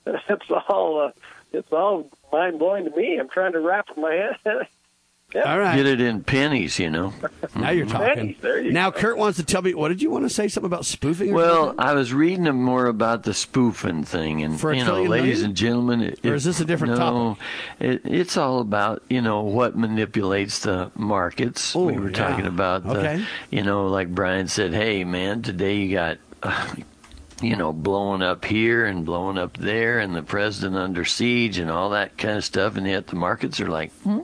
[0.06, 1.02] that's all.
[1.08, 1.12] Uh,
[1.54, 3.18] it's all mind blowing to me.
[3.20, 4.38] I'm trying to wrap my head
[5.36, 5.76] All right.
[5.76, 7.14] Get it in pennies, you know.
[7.56, 8.16] Now you're talking.
[8.16, 9.74] Pennies, there you now Kurt wants to tell me.
[9.76, 10.48] What did you want to say?
[10.48, 11.32] Something about spoofing?
[11.32, 11.86] or Well, something?
[11.86, 15.26] I was reading more about the spoofing thing, and For a you know, trillion ladies
[15.42, 15.46] million?
[15.46, 17.38] and gentlemen, it, Or is this a different no,
[17.80, 21.76] It, it's all about you know what manipulates the markets.
[21.76, 22.16] we were yeah.
[22.30, 23.26] talking about, the, Okay.
[23.52, 26.18] you know, like Brian said, hey man, today you got.
[26.42, 26.76] Uh,
[27.42, 31.70] you know, blowing up here and blowing up there, and the president under siege and
[31.70, 34.20] all that kind of stuff, and yet the markets are like, hmm,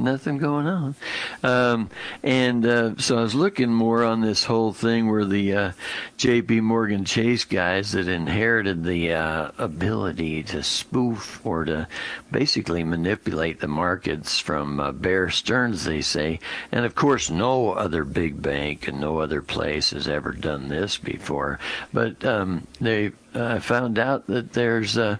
[0.00, 0.94] nothing going on.
[1.42, 1.90] Um,
[2.22, 5.72] and uh, so I was looking more on this whole thing where the uh,
[6.16, 6.60] J.P.
[6.60, 11.88] Morgan Chase guys that inherited the uh, ability to spoof or to
[12.30, 16.40] basically manipulate the markets from uh, Bear Stearns, they say.
[16.72, 20.96] And of course, no other big bank and no other place has ever done this
[20.96, 21.58] before.
[21.92, 25.18] But um, they I found out that there's uh,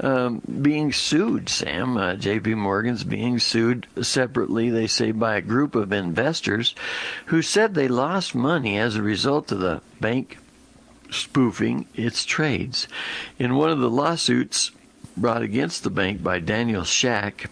[0.00, 1.96] um, being sued, Sam.
[1.96, 2.54] Uh, J.P.
[2.54, 6.74] Morgan's being sued separately, they say, by a group of investors
[7.26, 10.38] who said they lost money as a result of the bank
[11.10, 12.88] spoofing its trades.
[13.38, 14.72] In one of the lawsuits
[15.16, 17.50] brought against the bank by Daniel Shak,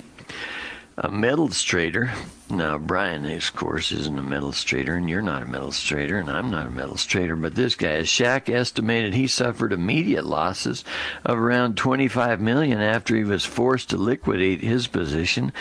[0.97, 2.13] a metals trader.
[2.49, 6.29] Now, Brian, of course, isn't a metals trader, and you're not a metals trader, and
[6.29, 10.85] I'm not a metals trader, but this guy, Shak, estimated he suffered immediate losses
[11.25, 15.53] of around 25 million after he was forced to liquidate his position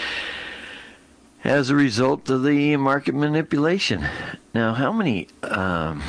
[1.44, 4.06] as a result of the market manipulation.
[4.54, 6.04] Now, how many um,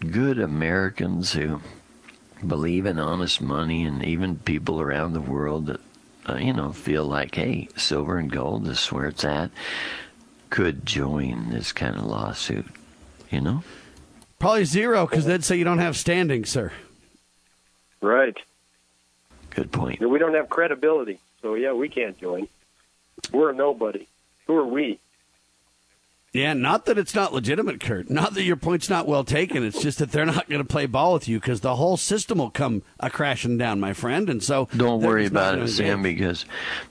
[0.00, 1.60] good Americans who
[2.46, 5.80] believe in honest money and even people around the world that
[6.28, 9.50] uh, you know feel like hey silver and gold this is where it's at
[10.50, 12.66] could join this kind of lawsuit
[13.30, 13.62] you know
[14.38, 16.72] Probably zero because they'd say you don't have standing, sir.
[18.00, 18.36] Right.
[19.50, 20.00] Good point.
[20.00, 22.46] We don't have credibility, so yeah, we can't join.
[23.32, 24.06] We're a nobody.
[24.46, 25.00] Who are we?
[26.34, 28.10] Yeah, not that it's not legitimate, Kurt.
[28.10, 29.64] Not that your point's not well taken.
[29.64, 32.36] It's just that they're not going to play ball with you because the whole system
[32.36, 34.28] will come a crashing down, my friend.
[34.28, 36.18] And so don't worry about it sam engage.
[36.18, 36.44] because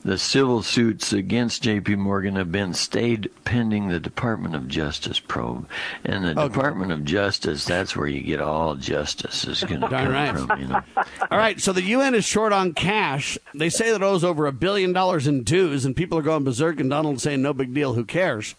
[0.04, 5.68] the civil suits against jp morgan have been stayed pending the department of justice probe
[6.04, 6.54] and the Okay.
[6.54, 10.36] department of justice that's where you get all justice is going to come right.
[10.36, 10.82] from you know
[11.32, 13.38] All right, so the UN is short on cash.
[13.54, 16.44] They say that it owes over a billion dollars in dues, and people are going
[16.44, 18.56] berserk, and Donald's saying, no big deal, who cares?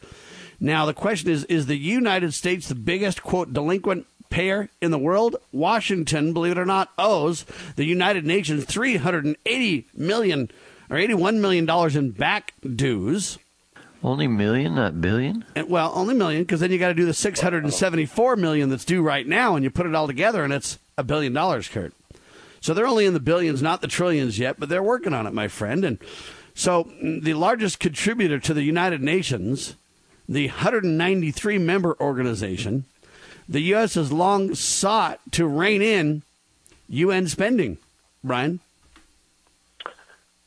[0.60, 4.98] Now, the question is is the United States the biggest, quote, delinquent payer in the
[4.98, 5.36] world?
[5.52, 7.44] Washington, believe it or not, owes
[7.76, 10.50] the United Nations 380 million
[10.90, 13.38] or $81 million in back dues.
[14.02, 17.14] only million not billion And, well, only million because then you got to do the
[17.14, 21.04] 674 million that's due right now, and you put it all together, and it's a
[21.04, 21.92] billion dollars, Kurt.
[22.60, 25.32] So they're only in the billions, not the trillions yet, but they're working on it,
[25.32, 25.84] my friend.
[25.84, 25.98] And
[26.54, 29.76] so mm, the largest contributor to the United Nations,
[30.28, 32.84] the 193 member organization,
[33.48, 33.94] the U.S.
[33.94, 36.22] has long sought to rein in
[36.88, 37.78] UN spending.
[38.22, 38.60] Brian?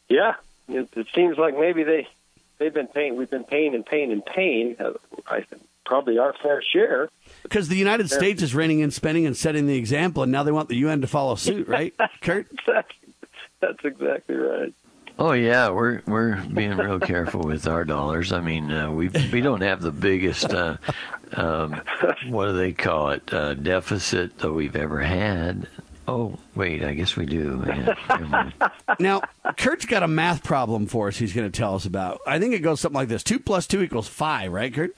[0.10, 0.36] Yeah,
[0.68, 2.08] it, it seems like maybe they
[2.60, 3.16] they've been paying.
[3.16, 4.76] We've been paying and paying and paying.
[4.80, 4.94] Uh,
[5.26, 5.46] I
[5.86, 7.10] probably our fair share.
[7.44, 10.52] Because the United States is reining in spending and setting the example, and now they
[10.52, 12.48] want the UN to follow suit, right, Kurt?
[12.66, 12.92] That's,
[13.60, 14.74] that's exactly right.
[15.22, 18.32] Oh yeah, we're we're being real careful with our dollars.
[18.32, 20.78] I mean, uh, we we don't have the biggest uh,
[21.34, 21.80] um,
[22.28, 25.68] what do they call it uh, deficit that we've ever had.
[26.08, 27.64] Oh wait, I guess we do.
[27.68, 28.50] Yeah.
[29.00, 29.22] Now,
[29.58, 32.20] Kurt's got a math problem for us he's going to tell us about.
[32.28, 34.92] I think it goes something like this 2 plus 2 equals 5, right, Kurt?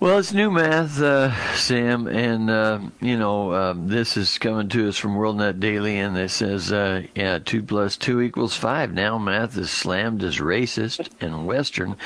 [0.00, 4.88] Well, it's new math, uh, Sam, and uh, you know um, this is coming to
[4.88, 9.18] us from WorldNet Daily, and it says, uh, "Yeah, two plus two equals five." Now
[9.18, 11.96] math is slammed as racist and Western.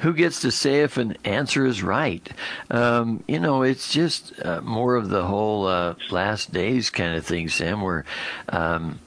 [0.00, 2.28] Who gets to say if an answer is right?
[2.70, 7.24] Um, you know, it's just uh, more of the whole uh, last days kind of
[7.24, 8.04] thing, Sam, where.
[8.50, 9.00] Um,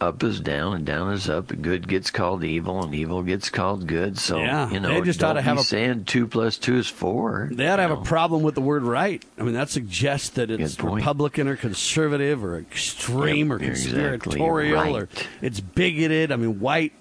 [0.00, 1.48] up is down and down is up.
[1.60, 4.18] Good gets called evil and evil gets called good.
[4.18, 6.88] So Yeah, you know, they just ought to have a- saying two plus two is
[6.88, 7.50] four.
[7.52, 9.22] They ought to have a problem with the word right.
[9.38, 14.18] I mean, that suggests that it's Republican or conservative or extreme Yep, or you're exactly
[14.38, 15.08] conspiratorial or
[15.42, 16.32] it's bigoted.
[16.32, 16.92] I mean, white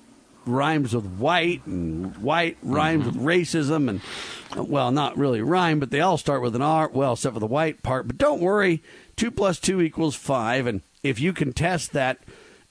[0.46, 3.24] rhymes with white and white rhymes Mm-hmm.
[3.24, 4.02] with racism and
[4.68, 6.90] well, not really rhyme, but they all start with an R.
[6.92, 8.08] Well, except for the white part.
[8.08, 8.82] But don't worry,
[9.16, 12.18] two plus two equals five, and if you can test that,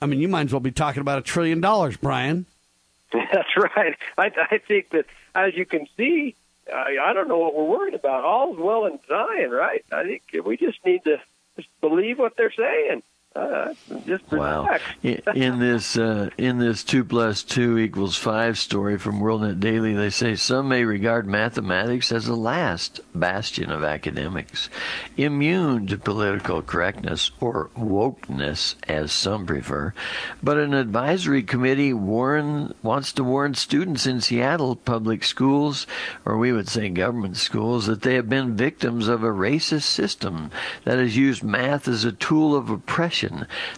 [0.00, 2.46] I mean, you might as well be talking about a trillion dollars, Brian.
[3.12, 3.96] That's right.
[4.16, 6.36] I, I think that, as you can see,
[6.72, 8.24] I, I don't know what we're worried about.
[8.24, 9.84] All's well and fine, right?
[9.90, 11.20] I think we just need to
[11.56, 13.02] just believe what they're saying.
[13.38, 13.72] Uh,
[14.04, 14.78] just Wow.
[15.02, 20.10] In this uh, in this two plus two equals five story from WorldNet Daily, they
[20.10, 24.68] say some may regard mathematics as the last bastion of academics,
[25.16, 29.94] immune to political correctness or wokeness, as some prefer.
[30.42, 35.86] But an advisory committee warn wants to warn students in Seattle public schools,
[36.24, 40.50] or we would say government schools, that they have been victims of a racist system
[40.84, 43.27] that has used math as a tool of oppression.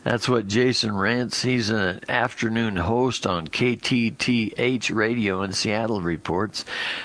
[0.05, 6.65] That's what Jason Rantz, he's an afternoon host on KTTH radio in Seattle, reports.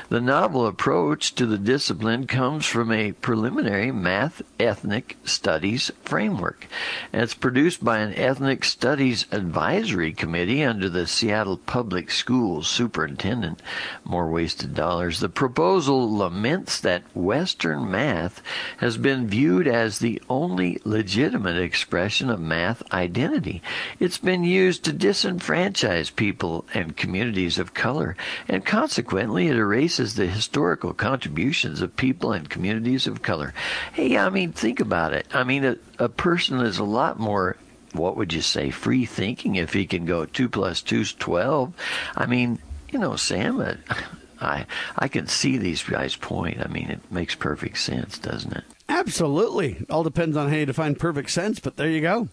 [0.10, 6.68] The novel approach to the discipline comes from a preliminary math ethnic studies framework.
[7.14, 13.62] It's produced by an ethnic studies advisory committee under the Seattle Public Schools superintendent.
[14.04, 15.20] More wasted dollars.
[15.20, 18.41] The proposal laments that Western math
[18.78, 23.62] has been viewed as the only legitimate expression math identity.
[24.00, 28.16] It's been used to disenfranchise people and communities of color,
[28.48, 33.54] and consequently, it erases the historical contributions of people and communities of color.
[33.94, 35.28] Hey, I mean, think about it.
[35.34, 37.58] I mean, a, a person is a lot more
[37.94, 41.74] what would you say, free thinking if he can go two plus two's twelve.
[42.16, 42.60] I mean,
[42.92, 43.76] you know, Sam, uh,
[44.42, 44.66] I
[44.98, 46.60] I can see these guys' point.
[46.60, 48.64] I mean, it makes perfect sense, doesn't it?
[48.96, 49.74] Absolutely.
[49.74, 52.30] It all depends on how you define perfect sense, but there you go.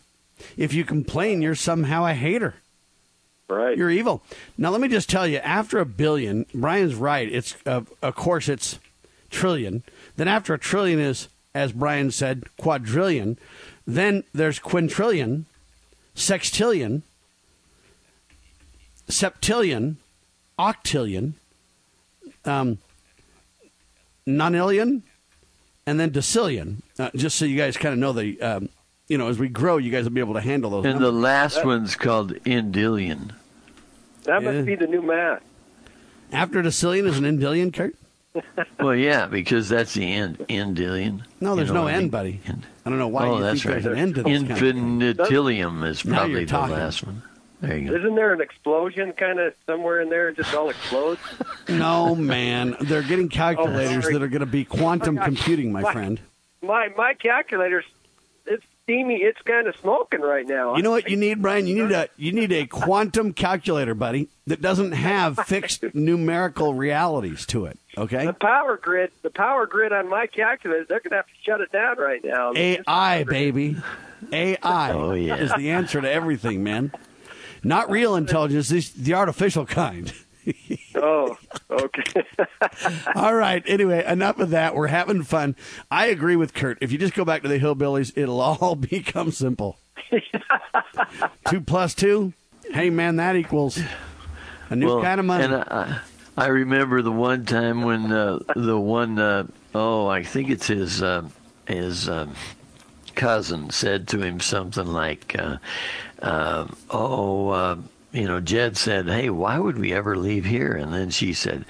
[0.56, 2.54] If you complain, you're somehow a hater.
[3.48, 3.76] Right.
[3.76, 4.22] You're evil.
[4.56, 7.28] Now, let me just tell you after a billion, Brian's right.
[7.28, 8.78] It's, uh, of course, it's
[9.28, 9.82] trillion.
[10.16, 13.38] Then after a trillion is, as Brian said, quadrillion.
[13.84, 15.46] Then there's quintillion,
[16.14, 17.02] sextillion,
[19.08, 19.96] septillion,
[20.60, 21.32] octillion,
[22.44, 22.78] um,
[24.28, 25.02] nonillion,
[25.86, 26.82] and then decillion.
[26.98, 28.68] Uh, just so you guys kind of know the, um,
[29.08, 30.84] you know, as we grow, you guys will be able to handle those.
[30.84, 31.22] And the numbers.
[31.22, 33.32] last one's called Indillion.
[34.24, 34.52] That Yeah.
[34.52, 35.42] must be the new math.
[36.32, 37.94] After decillion is an indillion, Kurt?
[38.80, 40.38] Well, yeah, because that's the end.
[40.48, 41.22] Indillion.
[41.40, 42.10] No, there's You know no what I end, mean?
[42.10, 42.40] buddy.
[42.84, 43.82] I don't know why oh, you that's think right.
[43.82, 47.22] there's an end to this kind of is probably the last one.
[47.62, 47.96] There you go.
[47.96, 50.28] Isn't there an explosion kind of somewhere in there?
[50.28, 51.20] It just all explodes.
[51.68, 52.76] No, man.
[52.80, 54.14] They're getting calculators oh, sorry.
[54.14, 56.20] that are going to be quantum oh, computing, my friend.
[56.60, 57.84] My my calculator's
[58.46, 59.16] it's steamy.
[59.16, 60.76] It's kind of smoking right now.
[60.76, 61.66] You know what you need, Brian?
[61.66, 67.46] You need a you need a quantum calculator, buddy, that doesn't have fixed numerical realities
[67.46, 67.78] to it.
[67.96, 68.26] Okay?
[68.26, 71.60] The power grid, the power grid on my calculator, they're going to have to shut
[71.60, 72.52] it down right now.
[72.54, 73.76] AI, baby.
[74.32, 75.36] AI Oh, yeah.
[75.36, 76.92] is the answer to everything, man.
[77.62, 80.12] Not real intelligence, this the artificial kind.
[80.96, 81.36] Oh,
[81.70, 82.24] okay.
[83.14, 83.62] All right.
[83.66, 84.74] Anyway, enough of that.
[84.74, 85.54] We're having fun.
[85.90, 86.78] I agree with Kurt.
[86.80, 89.78] If you just go back to the hillbillies, it'll all become simple.
[91.48, 92.32] two plus two.
[92.72, 93.80] Hey, man, that equals
[94.68, 95.44] a new Well, kind of money.
[95.44, 96.00] And I,
[96.36, 101.02] I remember the one time when uh, the one, uh, oh, I think it's his
[101.02, 101.22] uh,
[101.66, 102.34] his um,
[103.14, 105.58] cousin said to him something like, uh,
[106.20, 107.76] uh, "Oh." Uh,
[108.12, 111.64] you know, Jed said, "Hey, why would we ever leave here?" And then she said,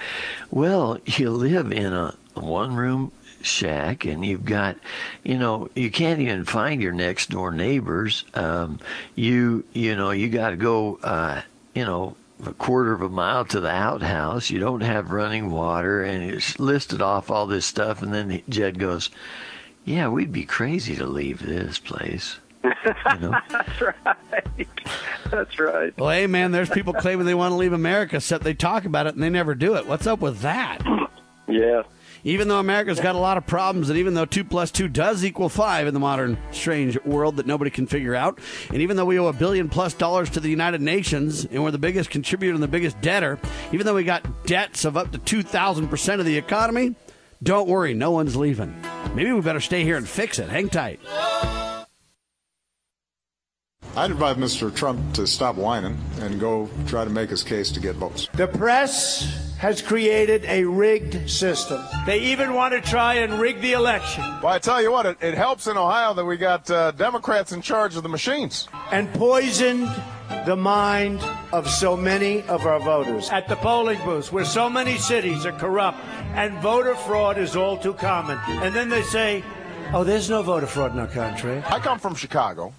[0.51, 3.13] "Well, you live in a one-room
[3.43, 4.77] shack, and you've got,
[5.23, 8.25] you know, you can't even find your next door neighbors.
[8.35, 8.81] Um,
[9.15, 11.43] you, you know, you got to go, uh,
[11.75, 14.51] you know." A quarter of a mile to the outhouse.
[14.51, 18.03] You don't have running water, and it's listed off all this stuff.
[18.03, 19.11] And then Jed goes,
[19.85, 23.39] "Yeah, we'd be crazy to leave this place." You know?
[23.49, 24.69] That's right.
[25.31, 25.99] That's right.
[25.99, 29.07] well, hey, man, there's people claiming they want to leave America, except they talk about
[29.07, 29.87] it and they never do it.
[29.87, 30.83] What's up with that?
[31.49, 31.83] Yeah.
[32.25, 35.25] Even though America's got a lot of problems, and even though two plus two does
[35.25, 38.39] equal five in the modern strange world that nobody can figure out,
[38.71, 41.73] and even though we owe a billion plus dollars to the United Nations and we're
[41.73, 43.41] the biggest contributor and the biggest debtor,
[43.73, 46.95] even though we got debts of up to 2,000% of the economy,
[47.43, 48.75] don't worry, no one's leaving.
[49.15, 50.49] Maybe we better stay here and fix it.
[50.49, 51.01] Hang tight.
[53.95, 54.75] I'd advise Mr.
[54.75, 58.27] Trump to stop whining and go try to make his case to get votes.
[58.33, 61.85] The press has created a rigged system.
[62.07, 64.25] They even want to try and rig the election.
[64.43, 67.53] Well, I tell you what, it, it helps in Ohio that we got uh, Democrats
[67.53, 68.67] in charge of the machines.
[68.91, 69.89] And poisoned
[70.47, 71.23] the mind
[71.53, 73.31] of so many of our voters.
[73.31, 75.99] At the polling booths, where so many cities are corrupt
[76.35, 78.39] and voter fraud is all too common.
[78.63, 79.45] And then they say,
[79.93, 81.63] oh, there's no voter fraud in our country.
[81.67, 82.73] I come from Chicago.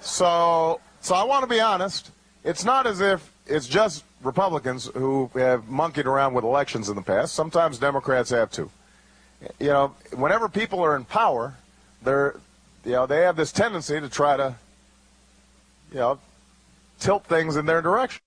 [0.00, 2.10] So, so I want to be honest.
[2.44, 7.02] It's not as if it's just Republicans who have monkeyed around with elections in the
[7.02, 7.34] past.
[7.34, 8.70] Sometimes Democrats have too.
[9.58, 11.54] You know, whenever people are in power,
[12.02, 12.36] they're
[12.86, 14.54] you know, they have this tendency to try to,
[15.92, 16.18] you know,
[16.98, 18.20] tilt things in their direction.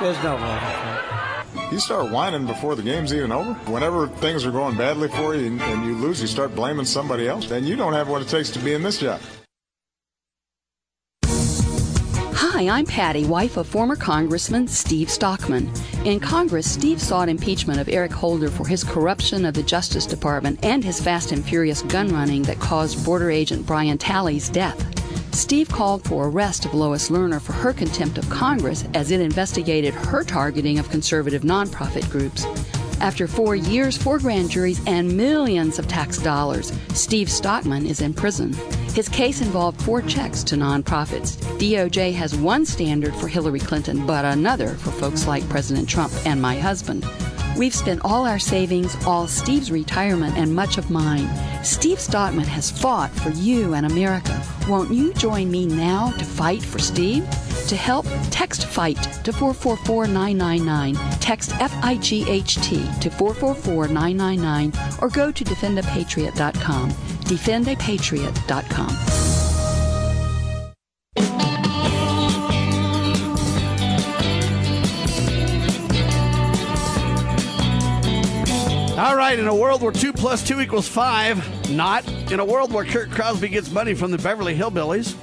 [0.00, 1.70] There's no way.
[1.70, 3.54] You start whining before the game's even over.
[3.70, 7.28] Whenever things are going badly for you and, and you lose, you start blaming somebody
[7.28, 7.48] else.
[7.48, 9.20] Then you don't have what it takes to be in this job.
[11.26, 15.72] Hi, I'm Patty, wife of former Congressman Steve Stockman.
[16.04, 20.64] In Congress, Steve sought impeachment of Eric Holder for his corruption of the Justice Department
[20.64, 25.03] and his fast and furious gun running that caused border agent Brian Terry's death.
[25.34, 29.92] Steve called for arrest of Lois Lerner for her contempt of Congress as it investigated
[29.92, 32.44] her targeting of conservative nonprofit groups.
[33.00, 38.14] After four years, four grand juries, and millions of tax dollars, Steve Stockman is in
[38.14, 38.52] prison.
[38.94, 41.36] His case involved four checks to nonprofits.
[41.58, 46.40] DOJ has one standard for Hillary Clinton, but another for folks like President Trump and
[46.40, 47.04] my husband.
[47.56, 51.28] We've spent all our savings, all Steve's retirement, and much of mine.
[51.64, 54.42] Steve Stockman has fought for you and America.
[54.68, 57.24] Won't you join me now to fight for Steve?
[57.68, 64.72] To help, text FIGHT to 444999, Text F I G H T to 444 999
[65.00, 66.90] or go to defendapatriot.com.
[66.90, 69.43] Defendapatriot.com.
[79.14, 82.04] All right, in a world where two plus two equals five, not.
[82.32, 85.14] In a world where Kurt Crosby gets money from the Beverly Hillbillies,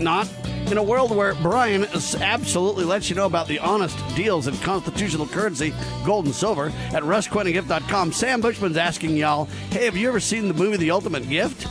[0.00, 0.32] not.
[0.70, 1.84] In a world where Brian
[2.22, 5.74] absolutely lets you know about the honest deals in constitutional currency,
[6.06, 10.54] gold and silver, at RustCoinandGift.com, Sam Bushman's asking y'all, hey, have you ever seen the
[10.54, 11.66] movie The Ultimate Gift?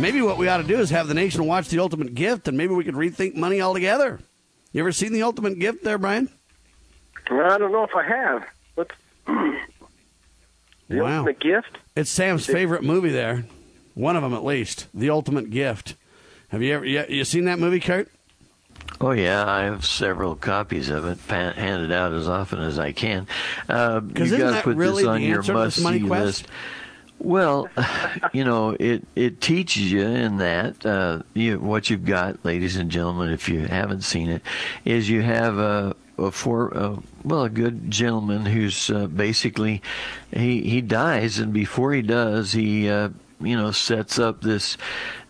[0.00, 2.58] Maybe what we ought to do is have the nation watch The Ultimate Gift, and
[2.58, 4.18] maybe we could rethink money altogether.
[4.72, 6.28] You ever seen The Ultimate Gift there, Brian?
[7.30, 8.44] I don't know if I have.
[11.00, 11.18] Wow.
[11.18, 11.78] ultimate gift?
[11.96, 13.44] It's Sam's favorite movie there.
[13.94, 14.86] One of them, at least.
[14.94, 15.94] The Ultimate Gift.
[16.48, 18.08] Have you ever you, you seen that movie, Kurt?
[19.00, 22.92] Oh yeah, I have several copies of it pa- handed out as often as I
[22.92, 23.26] can.
[23.68, 25.54] Uh, 'Cause you isn't got to that put really this on the your answer to
[25.82, 26.24] money must-see quest?
[26.24, 26.46] list.
[27.18, 27.68] Well,
[28.32, 32.90] you know, it it teaches you in that uh, you, what you've got, ladies and
[32.90, 34.42] gentlemen, if you haven't seen it,
[34.84, 35.94] is you have a, a
[36.30, 39.82] for uh, well a good gentleman who's uh, basically
[40.32, 43.10] he he dies, and before he does, he uh,
[43.40, 44.76] you know sets up this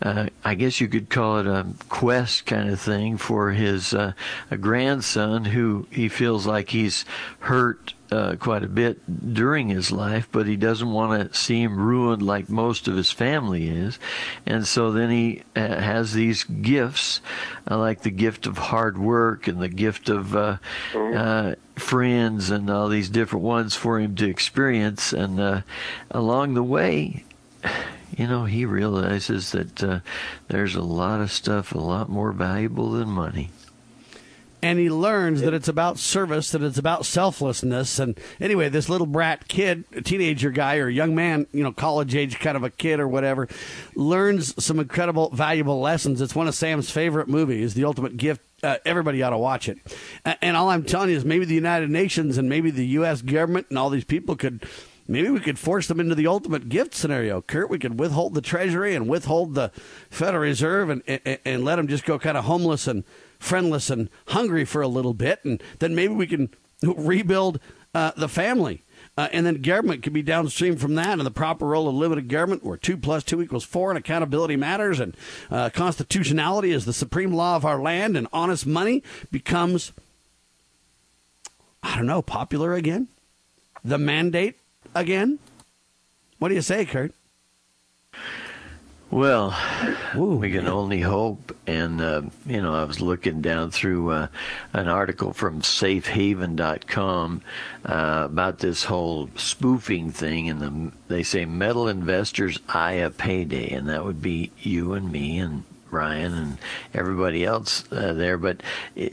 [0.02, 4.12] uh, I guess you could call it a quest kind of thing for his uh,
[4.60, 7.04] grandson who he feels like he's
[7.40, 12.20] hurt uh, quite a bit during his life, but he doesn't want to seem ruined
[12.20, 13.98] like most of his family is.
[14.44, 17.22] And so then he uh, has these gifts,
[17.70, 20.58] uh, like the gift of hard work and the gift of uh,
[20.94, 25.14] uh, friends and all these different ones for him to experience.
[25.14, 25.62] And uh,
[26.10, 27.24] along the way,
[28.14, 30.00] you know, he realizes that uh,
[30.48, 33.48] there's a lot of stuff a lot more valuable than money.
[34.62, 37.98] And he learns that it's about service, that it's about selflessness.
[37.98, 42.14] And anyway, this little brat kid, a teenager guy or young man, you know, college
[42.14, 43.48] age kind of a kid or whatever,
[43.96, 46.20] learns some incredible, valuable lessons.
[46.20, 48.42] It's one of Sam's favorite movies, The Ultimate Gift.
[48.62, 49.78] Uh, everybody ought to watch it.
[50.24, 53.20] And all I'm telling you is maybe the United Nations and maybe the U.S.
[53.20, 54.64] government and all these people could.
[55.08, 57.42] Maybe we could force them into the ultimate gift scenario.
[57.42, 59.72] Kurt, we could withhold the Treasury and withhold the
[60.10, 63.02] Federal Reserve and, and, and let them just go kind of homeless and
[63.42, 66.48] friendless and hungry for a little bit, and then maybe we can
[66.82, 67.60] rebuild
[67.94, 68.82] uh, the family.
[69.18, 72.28] Uh, and then government could be downstream from that, and the proper role of limited
[72.28, 75.14] government, where two plus two equals four, and accountability matters, and
[75.50, 79.92] uh, constitutionality is the supreme law of our land, and honest money becomes,
[81.82, 83.08] I don't know, popular again,
[83.84, 84.58] the mandate
[84.94, 85.38] again.
[86.38, 87.12] What do you say, Kurt?
[89.12, 89.54] Well,
[90.16, 91.54] we can only hope.
[91.66, 94.28] And, uh, you know, I was looking down through uh,
[94.72, 97.42] an article from safehaven.com
[97.84, 100.48] uh, about this whole spoofing thing.
[100.48, 103.68] And the, they say metal investors eye a payday.
[103.68, 106.58] And that would be you and me and Ryan and
[106.94, 108.38] everybody else uh, there.
[108.38, 108.62] But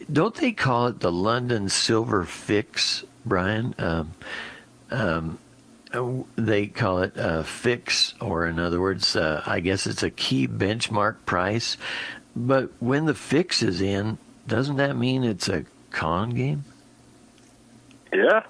[0.10, 3.76] don't they call it the London Silver Fix, Brian?
[3.78, 4.14] Um,
[4.91, 5.39] um,
[6.36, 10.48] they call it a fix, or in other words, uh, I guess it's a key
[10.48, 11.78] benchmark price.
[12.36, 14.18] But when the fix is in,
[14.48, 16.64] doesn't that mean it's a con game?
[18.14, 18.44] Yeah.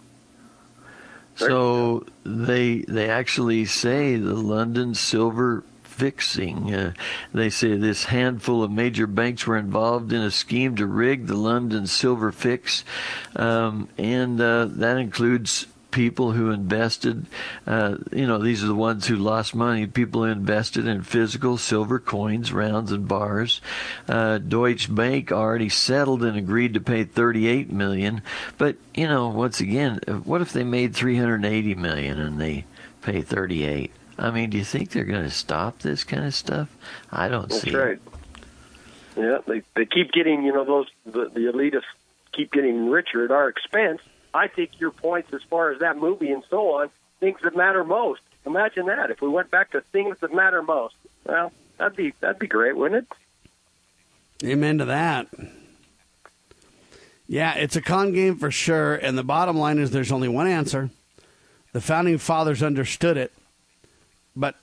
[1.35, 6.73] So they they actually say the London silver fixing.
[6.73, 6.93] Uh,
[7.33, 11.35] they say this handful of major banks were involved in a scheme to rig the
[11.35, 12.83] London silver fix,
[13.37, 17.25] um, and uh, that includes people who invested.
[17.65, 19.87] Uh, you know, these are the ones who lost money.
[19.87, 23.61] People who invested in physical silver coins, rounds, and bars.
[24.07, 28.21] Uh, Deutsche Bank already settled and agreed to pay 38 million.
[28.57, 32.65] But you know, once again, what if they made 380 million and they
[33.01, 33.91] pay 38?
[34.17, 36.69] I mean, do you think they're going to stop this kind of stuff?
[37.11, 37.93] I don't That's see right.
[37.93, 38.01] it.
[39.15, 41.83] Yeah, they they keep getting you know those the, the elitists
[42.31, 44.01] keep getting richer at our expense.
[44.33, 46.89] I take your points as far as that movie and so on.
[47.19, 48.21] Things that matter most.
[48.45, 50.95] Imagine that if we went back to things that matter most.
[51.25, 53.07] Well, that'd be that'd be great, wouldn't
[54.41, 54.47] it?
[54.49, 55.27] Amen to that.
[57.27, 58.95] Yeah, it's a con game for sure.
[58.95, 60.89] And the bottom line is there's only one answer.
[61.73, 63.31] The founding fathers understood it.
[64.35, 64.55] But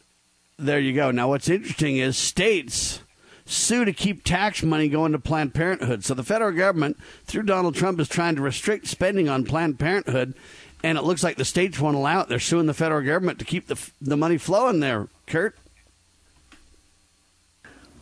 [0.59, 1.11] there you go.
[1.11, 3.01] Now, what's interesting is states
[3.47, 6.05] sue to keep tax money going to Planned Parenthood.
[6.05, 10.35] So the federal government, through Donald Trump, is trying to restrict spending on Planned Parenthood.
[10.83, 12.29] And it looks like the states won't allow it.
[12.29, 15.57] They're suing the federal government to keep the, the money flowing there, Kurt.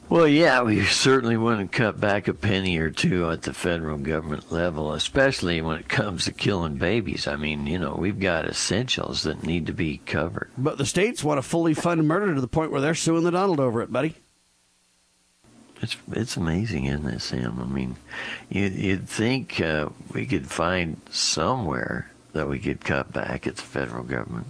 [0.09, 3.97] Well, yeah, we certainly want to cut back a penny or two at the federal
[3.97, 7.27] government level, especially when it comes to killing babies.
[7.27, 10.51] I mean, you know, we've got essentials that need to be covered.
[10.59, 13.31] But the states want to fully fund murder to the point where they're suing the
[13.31, 14.15] Donald over it, buddy.
[15.85, 17.61] It's it's amazing, isn't it, Sam?
[17.61, 17.97] I mean,
[18.49, 23.63] you, you'd think uh, we could find somewhere that we could cut back at the
[23.63, 24.47] federal government.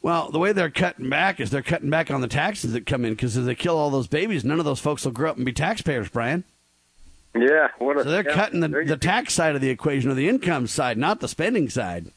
[0.00, 3.04] Well, the way they're cutting back is they're cutting back on the taxes that come
[3.04, 5.36] in because if they kill all those babies, none of those folks will grow up
[5.36, 6.44] and be taxpayers, Brian.
[7.34, 10.14] Yeah, what a, So they're yeah, cutting the, the tax side of the equation or
[10.14, 12.12] the income side, not the spending side.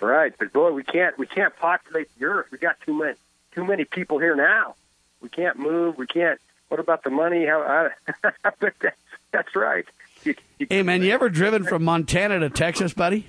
[0.00, 2.46] Right, but boy, we can't we can't populate the earth.
[2.52, 3.14] We got too many
[3.52, 4.76] too many people here now.
[5.20, 5.98] We can't move.
[5.98, 6.40] We can't.
[6.72, 7.44] What about the money?
[7.44, 7.60] How?
[7.60, 7.90] I,
[8.58, 8.96] but that's,
[9.30, 9.84] that's right.
[10.24, 13.26] You, you, Hey, man, you ever driven from Montana to Texas, buddy?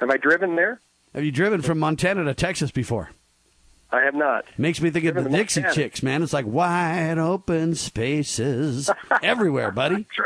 [0.00, 0.80] have I driven there?
[1.14, 3.10] Have you driven from Montana to Texas before?
[3.92, 4.46] I have not.
[4.56, 5.74] Makes me think of the Dixie Montana.
[5.74, 6.22] Chicks, man.
[6.22, 8.88] It's like wide open spaces
[9.22, 10.06] everywhere, buddy.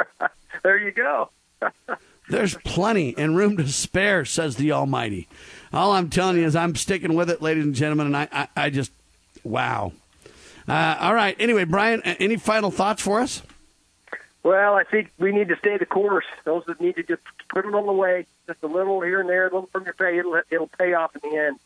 [0.63, 1.31] There you go.
[2.29, 5.27] There's plenty and room to spare, says the Almighty.
[5.73, 8.49] All I'm telling you is I'm sticking with it, ladies and gentlemen, and I, I,
[8.57, 8.93] I just,
[9.43, 9.93] wow.
[10.69, 11.37] Uh, all right.
[11.39, 13.43] Anyway, Brian, any final thoughts for us?
[14.43, 16.25] Well, I think we need to stay the course.
[16.45, 19.29] Those that need to just put it on the way, just a little here and
[19.29, 21.59] there, a little from your pay, it'll it'll pay off in the end.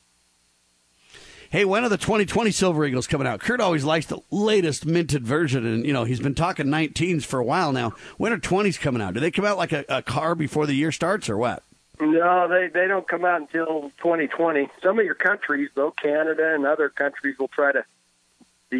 [1.49, 3.41] Hey, when are the 2020 Silver Eagles coming out?
[3.41, 7.39] Kurt always likes the latest minted version, and you know he's been talking 19s for
[7.39, 7.95] a while now.
[8.19, 9.15] When are 20s coming out?
[9.15, 11.63] Do they come out like a, a car before the year starts, or what?
[11.99, 14.69] No, they they don't come out until 2020.
[14.83, 17.85] Some of your countries, though, Canada and other countries, will try to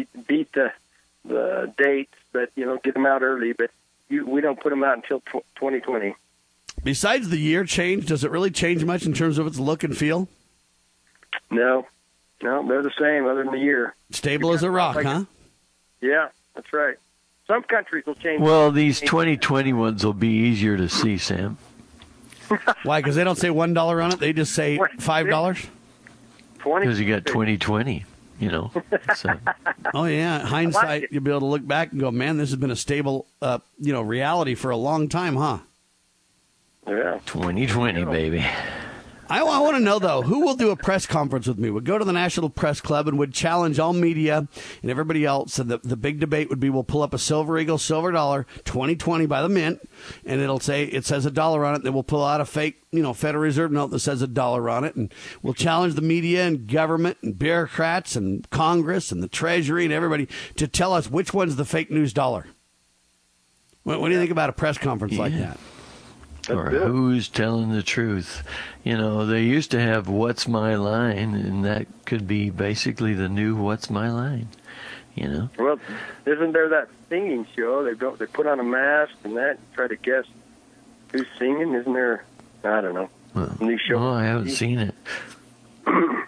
[0.05, 0.71] beat, beat the
[1.25, 3.53] the dates, but you know, get them out early.
[3.53, 3.71] But
[4.09, 6.15] you, we don't put them out until tw- 2020.
[6.83, 9.97] Besides the year change, does it really change much in terms of its look and
[9.97, 10.27] feel?
[11.49, 11.87] No,
[12.41, 13.95] no, they're the same other than the year.
[14.11, 15.23] Stable as a rock, Like- huh?
[16.01, 16.95] Yeah, that's right.
[17.47, 18.41] Some countries will change.
[18.41, 21.57] Well, these 2020 ones will be easier to see, Sam.
[22.83, 22.99] Why?
[22.99, 25.65] Because they don't say one dollar on it; they just say five dollars.
[26.63, 28.03] Because you got 2020,
[28.39, 28.71] you know.
[29.15, 29.29] So.
[29.93, 32.71] Oh yeah, hindsight, you'll be able to look back and go, "Man, this has been
[32.71, 35.59] a stable, uh, you know, reality for a long time, huh?"
[36.85, 37.19] Yeah.
[37.25, 38.45] 2020, baby.
[39.29, 41.69] I, I want to know though, who will do a press conference with me?
[41.69, 44.47] Would go to the National Press Club and would challenge all media
[44.81, 45.59] and everybody else.
[45.59, 48.45] And the, the big debate would be: we'll pull up a Silver Eagle Silver Dollar
[48.65, 49.87] 2020 by the Mint,
[50.25, 51.83] and it'll say it says a dollar on it.
[51.83, 54.69] Then we'll pull out a fake, you know, Federal Reserve note that says a dollar
[54.69, 59.27] on it, and we'll challenge the media and government and bureaucrats and Congress and the
[59.27, 62.47] Treasury and everybody to tell us which one's the fake news dollar.
[63.83, 65.57] What, what do you think about a press conference like that?
[66.49, 68.43] Or who's telling the truth.
[68.83, 73.29] You know, they used to have "What's My Line," and that could be basically the
[73.29, 74.47] new "What's My Line."
[75.15, 75.79] You know, Well,
[76.27, 77.83] isn't there that singing show?
[77.83, 80.25] They go, they put on a mask and that and try to guess
[81.11, 81.73] who's singing.
[81.73, 82.23] Isn't there?
[82.63, 83.09] I don't know.
[83.59, 83.97] New show.
[83.97, 84.95] oh, I haven't seen it.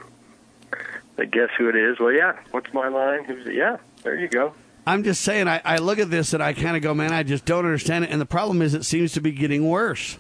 [1.16, 2.00] They guess who it is.
[2.00, 2.38] Well, yeah.
[2.52, 3.26] What's my line?
[3.26, 3.54] Who's it?
[3.54, 3.76] Yeah.
[4.04, 4.54] There you go.
[4.90, 7.22] I'm just saying, I, I look at this and I kind of go, man, I
[7.22, 8.10] just don't understand it.
[8.10, 10.18] And the problem is, it seems to be getting worse.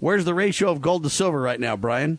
[0.00, 2.18] Where's the ratio of gold to silver right now, Brian?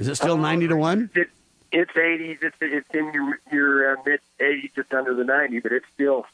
[0.00, 1.10] Is it still 90 to 1?
[1.14, 1.30] It,
[1.70, 2.42] it's 80s.
[2.42, 6.26] It's it's in your your uh, mid 80s, just under the 90, but it's still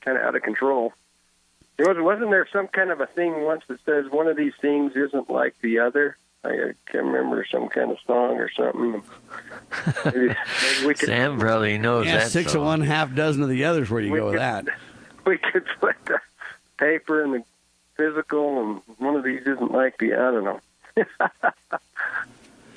[0.00, 0.92] kind of out of control.
[1.76, 4.54] There was wasn't there some kind of a thing once that says one of these
[4.60, 6.16] things isn't like the other.
[6.44, 9.02] I can't remember some kind of song or something.
[10.04, 12.30] Maybe, maybe we could Sam probably knows Yeah, that.
[12.30, 12.60] six song.
[12.62, 13.90] of one, half dozen of the others.
[13.90, 14.64] Where do you We go with could- that?
[15.26, 16.20] we could put the
[16.78, 17.44] paper and the
[17.96, 20.60] physical, and one of these isn't like the I don't know.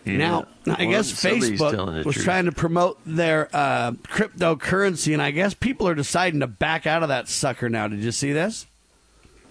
[0.05, 0.75] Now, Yeah.
[0.77, 2.23] I Well, guess Facebook was truth.
[2.25, 7.03] trying to promote their uh, cryptocurrency, and I guess people are deciding to back out
[7.03, 7.89] of that sucker now.
[7.89, 8.67] Did you see this?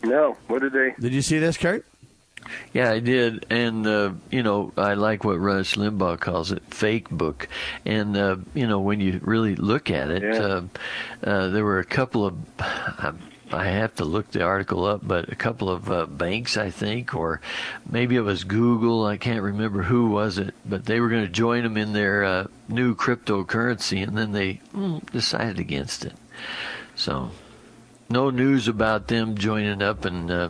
[0.02, 0.38] No.
[0.46, 0.94] What did they?
[0.98, 1.84] Did you see this, Kurt?
[2.72, 7.10] Yeah, I did, and uh, you know, I like what Rush Limbaugh calls it, fake
[7.10, 7.48] book.
[7.84, 10.62] And uh, you know, when you really look at it, uh,
[11.22, 12.36] uh, there were a couple of.
[13.52, 17.14] I have to look the article up, but a couple of uh, banks, I think,
[17.14, 17.40] or
[17.88, 19.06] maybe it was Google.
[19.06, 22.24] I can't remember who was it, but they were going to join them in their
[22.24, 26.14] uh, new cryptocurrency, and then they mm, decided against it.
[26.96, 27.30] So,
[28.08, 30.48] no news about them joining up and uh,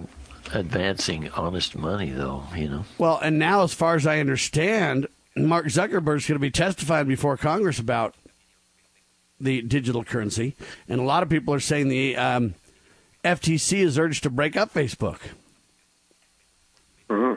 [0.52, 2.44] advancing honest money, though.
[2.54, 2.84] You know.
[2.98, 7.36] Well, and now, as far as I understand, Mark Zuckerberg's going to be testifying before
[7.36, 8.14] Congress about
[9.40, 10.56] the digital currency,
[10.88, 12.54] and a lot of people are saying the um,
[13.24, 15.18] FTC is urged to break up Facebook.
[17.10, 17.34] hmm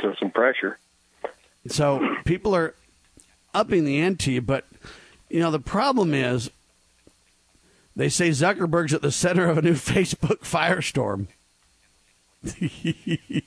[0.00, 0.78] So some pressure.
[1.66, 2.74] So people are
[3.54, 4.64] upping the ante, but
[5.28, 6.50] you know the problem is
[7.94, 11.26] they say Zuckerberg's at the center of a new Facebook firestorm.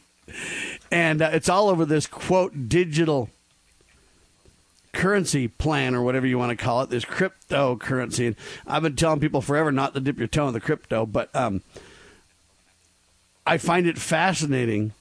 [0.92, 3.30] and uh, it's all over this quote digital
[4.94, 8.28] currency plan or whatever you want to call it, this cryptocurrency.
[8.28, 8.36] And
[8.68, 11.62] I've been telling people forever not to dip your toe in the crypto, but um,
[13.46, 14.94] I find it fascinating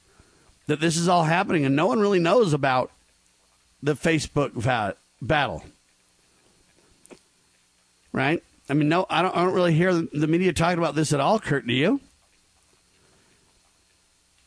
[0.67, 2.93] that this is all happening and no one really knows about
[3.83, 5.65] the Facebook va- battle.
[8.13, 8.43] Right?
[8.69, 11.21] I mean, no, I don't, I don't really hear the media talking about this at
[11.21, 11.67] all, Kurt.
[11.67, 12.01] Do you?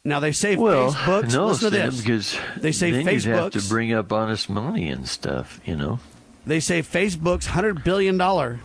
[0.05, 1.33] Now they say Well, Facebook's.
[1.33, 2.01] no, listen to Sam, this.
[2.01, 5.61] because they say then you'd have to bring up honest money and stuff.
[5.63, 5.99] You know.
[6.45, 8.59] They say Facebook's hundred billion dollar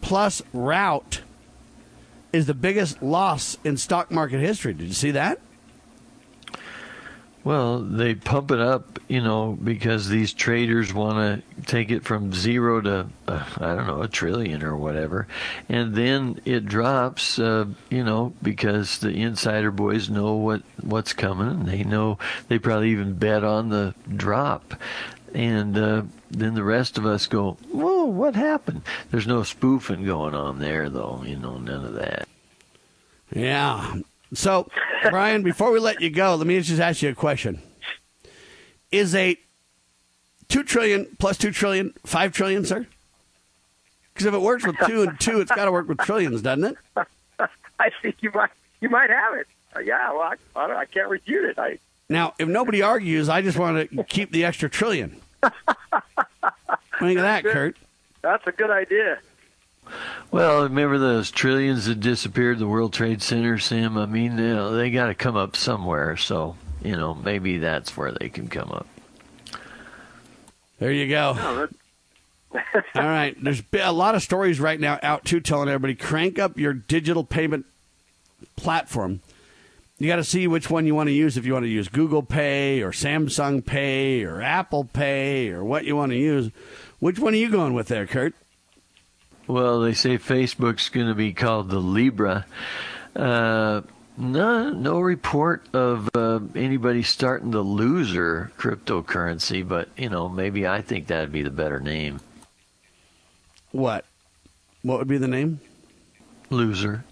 [0.00, 1.20] plus rout
[2.32, 4.74] is the biggest loss in stock market history.
[4.74, 5.38] Did you see that?
[7.44, 12.32] Well, they pump it up, you know, because these traders want to take it from
[12.32, 15.26] zero to, uh, I don't know, a trillion or whatever.
[15.68, 21.64] And then it drops, uh, you know, because the insider boys know what, what's coming.
[21.64, 22.18] They know,
[22.48, 24.74] they probably even bet on the drop.
[25.32, 28.82] And uh, then the rest of us go, whoa, what happened?
[29.10, 32.28] There's no spoofing going on there, though, you know, none of that.
[33.32, 34.00] Yeah.
[34.34, 34.68] So,
[35.10, 37.62] Brian, before we let you go, let me just ask you a question.
[38.90, 39.36] Is a
[40.48, 42.86] two trillion plus two trillion five trillion, sir?
[44.12, 46.64] Because if it works with two and two, it's got to work with trillions, doesn't
[46.64, 46.76] it?
[47.78, 48.50] I think you might
[48.80, 49.46] you might have it.
[49.76, 51.58] Uh, yeah, well, I, I, don't, I can't refute it.
[51.58, 55.20] I Now, if nobody argues, I just want to keep the extra trillion.
[55.40, 55.52] What
[57.00, 57.76] do you think of that, Kurt?
[58.22, 59.20] that's a good idea.
[60.30, 63.96] Well, remember those trillions that disappeared the World Trade Center, Sam?
[63.96, 66.16] I mean, you know, they got to come up somewhere.
[66.16, 68.86] So, you know, maybe that's where they can come up.
[70.78, 71.34] There you go.
[71.36, 71.68] Oh,
[72.94, 73.36] All right.
[73.42, 76.72] There's been a lot of stories right now out too telling everybody crank up your
[76.72, 77.66] digital payment
[78.56, 79.20] platform.
[79.98, 81.36] You got to see which one you want to use.
[81.36, 85.84] If you want to use Google Pay or Samsung Pay or Apple Pay or what
[85.84, 86.50] you want to use,
[87.00, 88.34] which one are you going with there, Kurt?
[89.48, 92.44] Well, they say Facebook's going to be called the Libra.
[93.16, 93.80] Uh,
[94.18, 100.82] no, no report of uh, anybody starting the loser cryptocurrency, but you know, maybe I
[100.82, 102.20] think that'd be the better name.
[103.72, 104.04] What?
[104.82, 105.60] What would be the name?
[106.50, 107.04] Loser.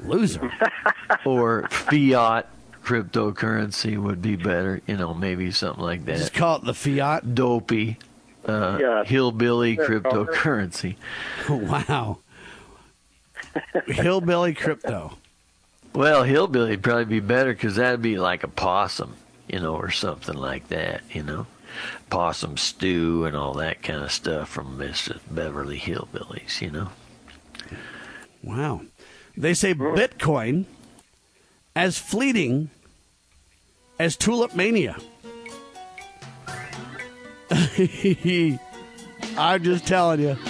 [0.00, 0.52] Loser.
[1.24, 2.48] or fiat
[2.84, 4.82] cryptocurrency would be better.
[4.86, 6.18] You know, maybe something like that.
[6.18, 7.34] Just call it the fiat.
[7.34, 7.98] Dopey.
[8.46, 9.04] Uh, Yeah.
[9.04, 10.96] hillbilly Yeah, cryptocurrency.
[11.48, 12.18] wow.
[13.86, 15.14] Hillbilly crypto.
[15.94, 19.14] Well, hillbilly would probably be better because that'd be like a possum,
[19.48, 21.46] you know, or something like that, you know,
[22.10, 25.18] possum stew and all that kind of stuff from Mr.
[25.30, 26.90] Beverly Hillbillies, you know.
[28.42, 28.82] Wow.
[29.36, 30.66] They say Bitcoin
[31.74, 32.70] as fleeting
[33.98, 34.96] as Tulip Mania.
[39.38, 40.36] I'm just telling you.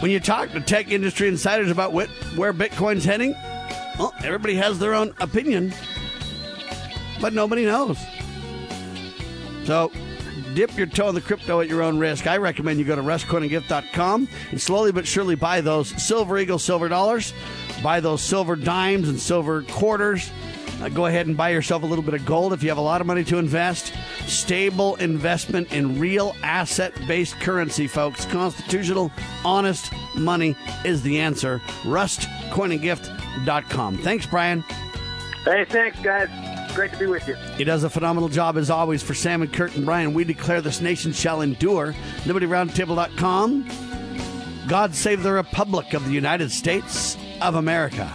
[0.00, 3.34] When you talk to tech industry insiders about where Bitcoin's heading,
[3.98, 5.74] well, everybody has their own opinion,
[7.20, 7.98] but nobody knows.
[9.64, 9.92] So,
[10.54, 12.26] dip your toe in the crypto at your own risk.
[12.26, 16.88] I recommend you go to RustCoinandGift.com and slowly but surely buy those Silver Eagle silver
[16.88, 17.34] dollars,
[17.82, 20.30] buy those silver dimes and silver quarters.
[20.80, 22.82] Uh, go ahead and buy yourself a little bit of gold if you have a
[22.82, 23.92] lot of money to invest.
[24.26, 28.24] Stable investment in real asset based currency, folks.
[28.26, 29.10] Constitutional,
[29.44, 31.60] honest money is the answer.
[31.82, 33.98] RustCoinandGift.com.
[33.98, 34.62] Thanks, Brian.
[35.44, 36.28] Hey, thanks, guys.
[36.74, 37.34] Great to be with you.
[37.56, 40.14] He does a phenomenal job as always for Sam and Kurt and Brian.
[40.14, 41.94] We declare this nation shall endure.
[42.24, 43.68] LibertyRoundtable.com.
[44.68, 48.12] God save the Republic of the United States of America.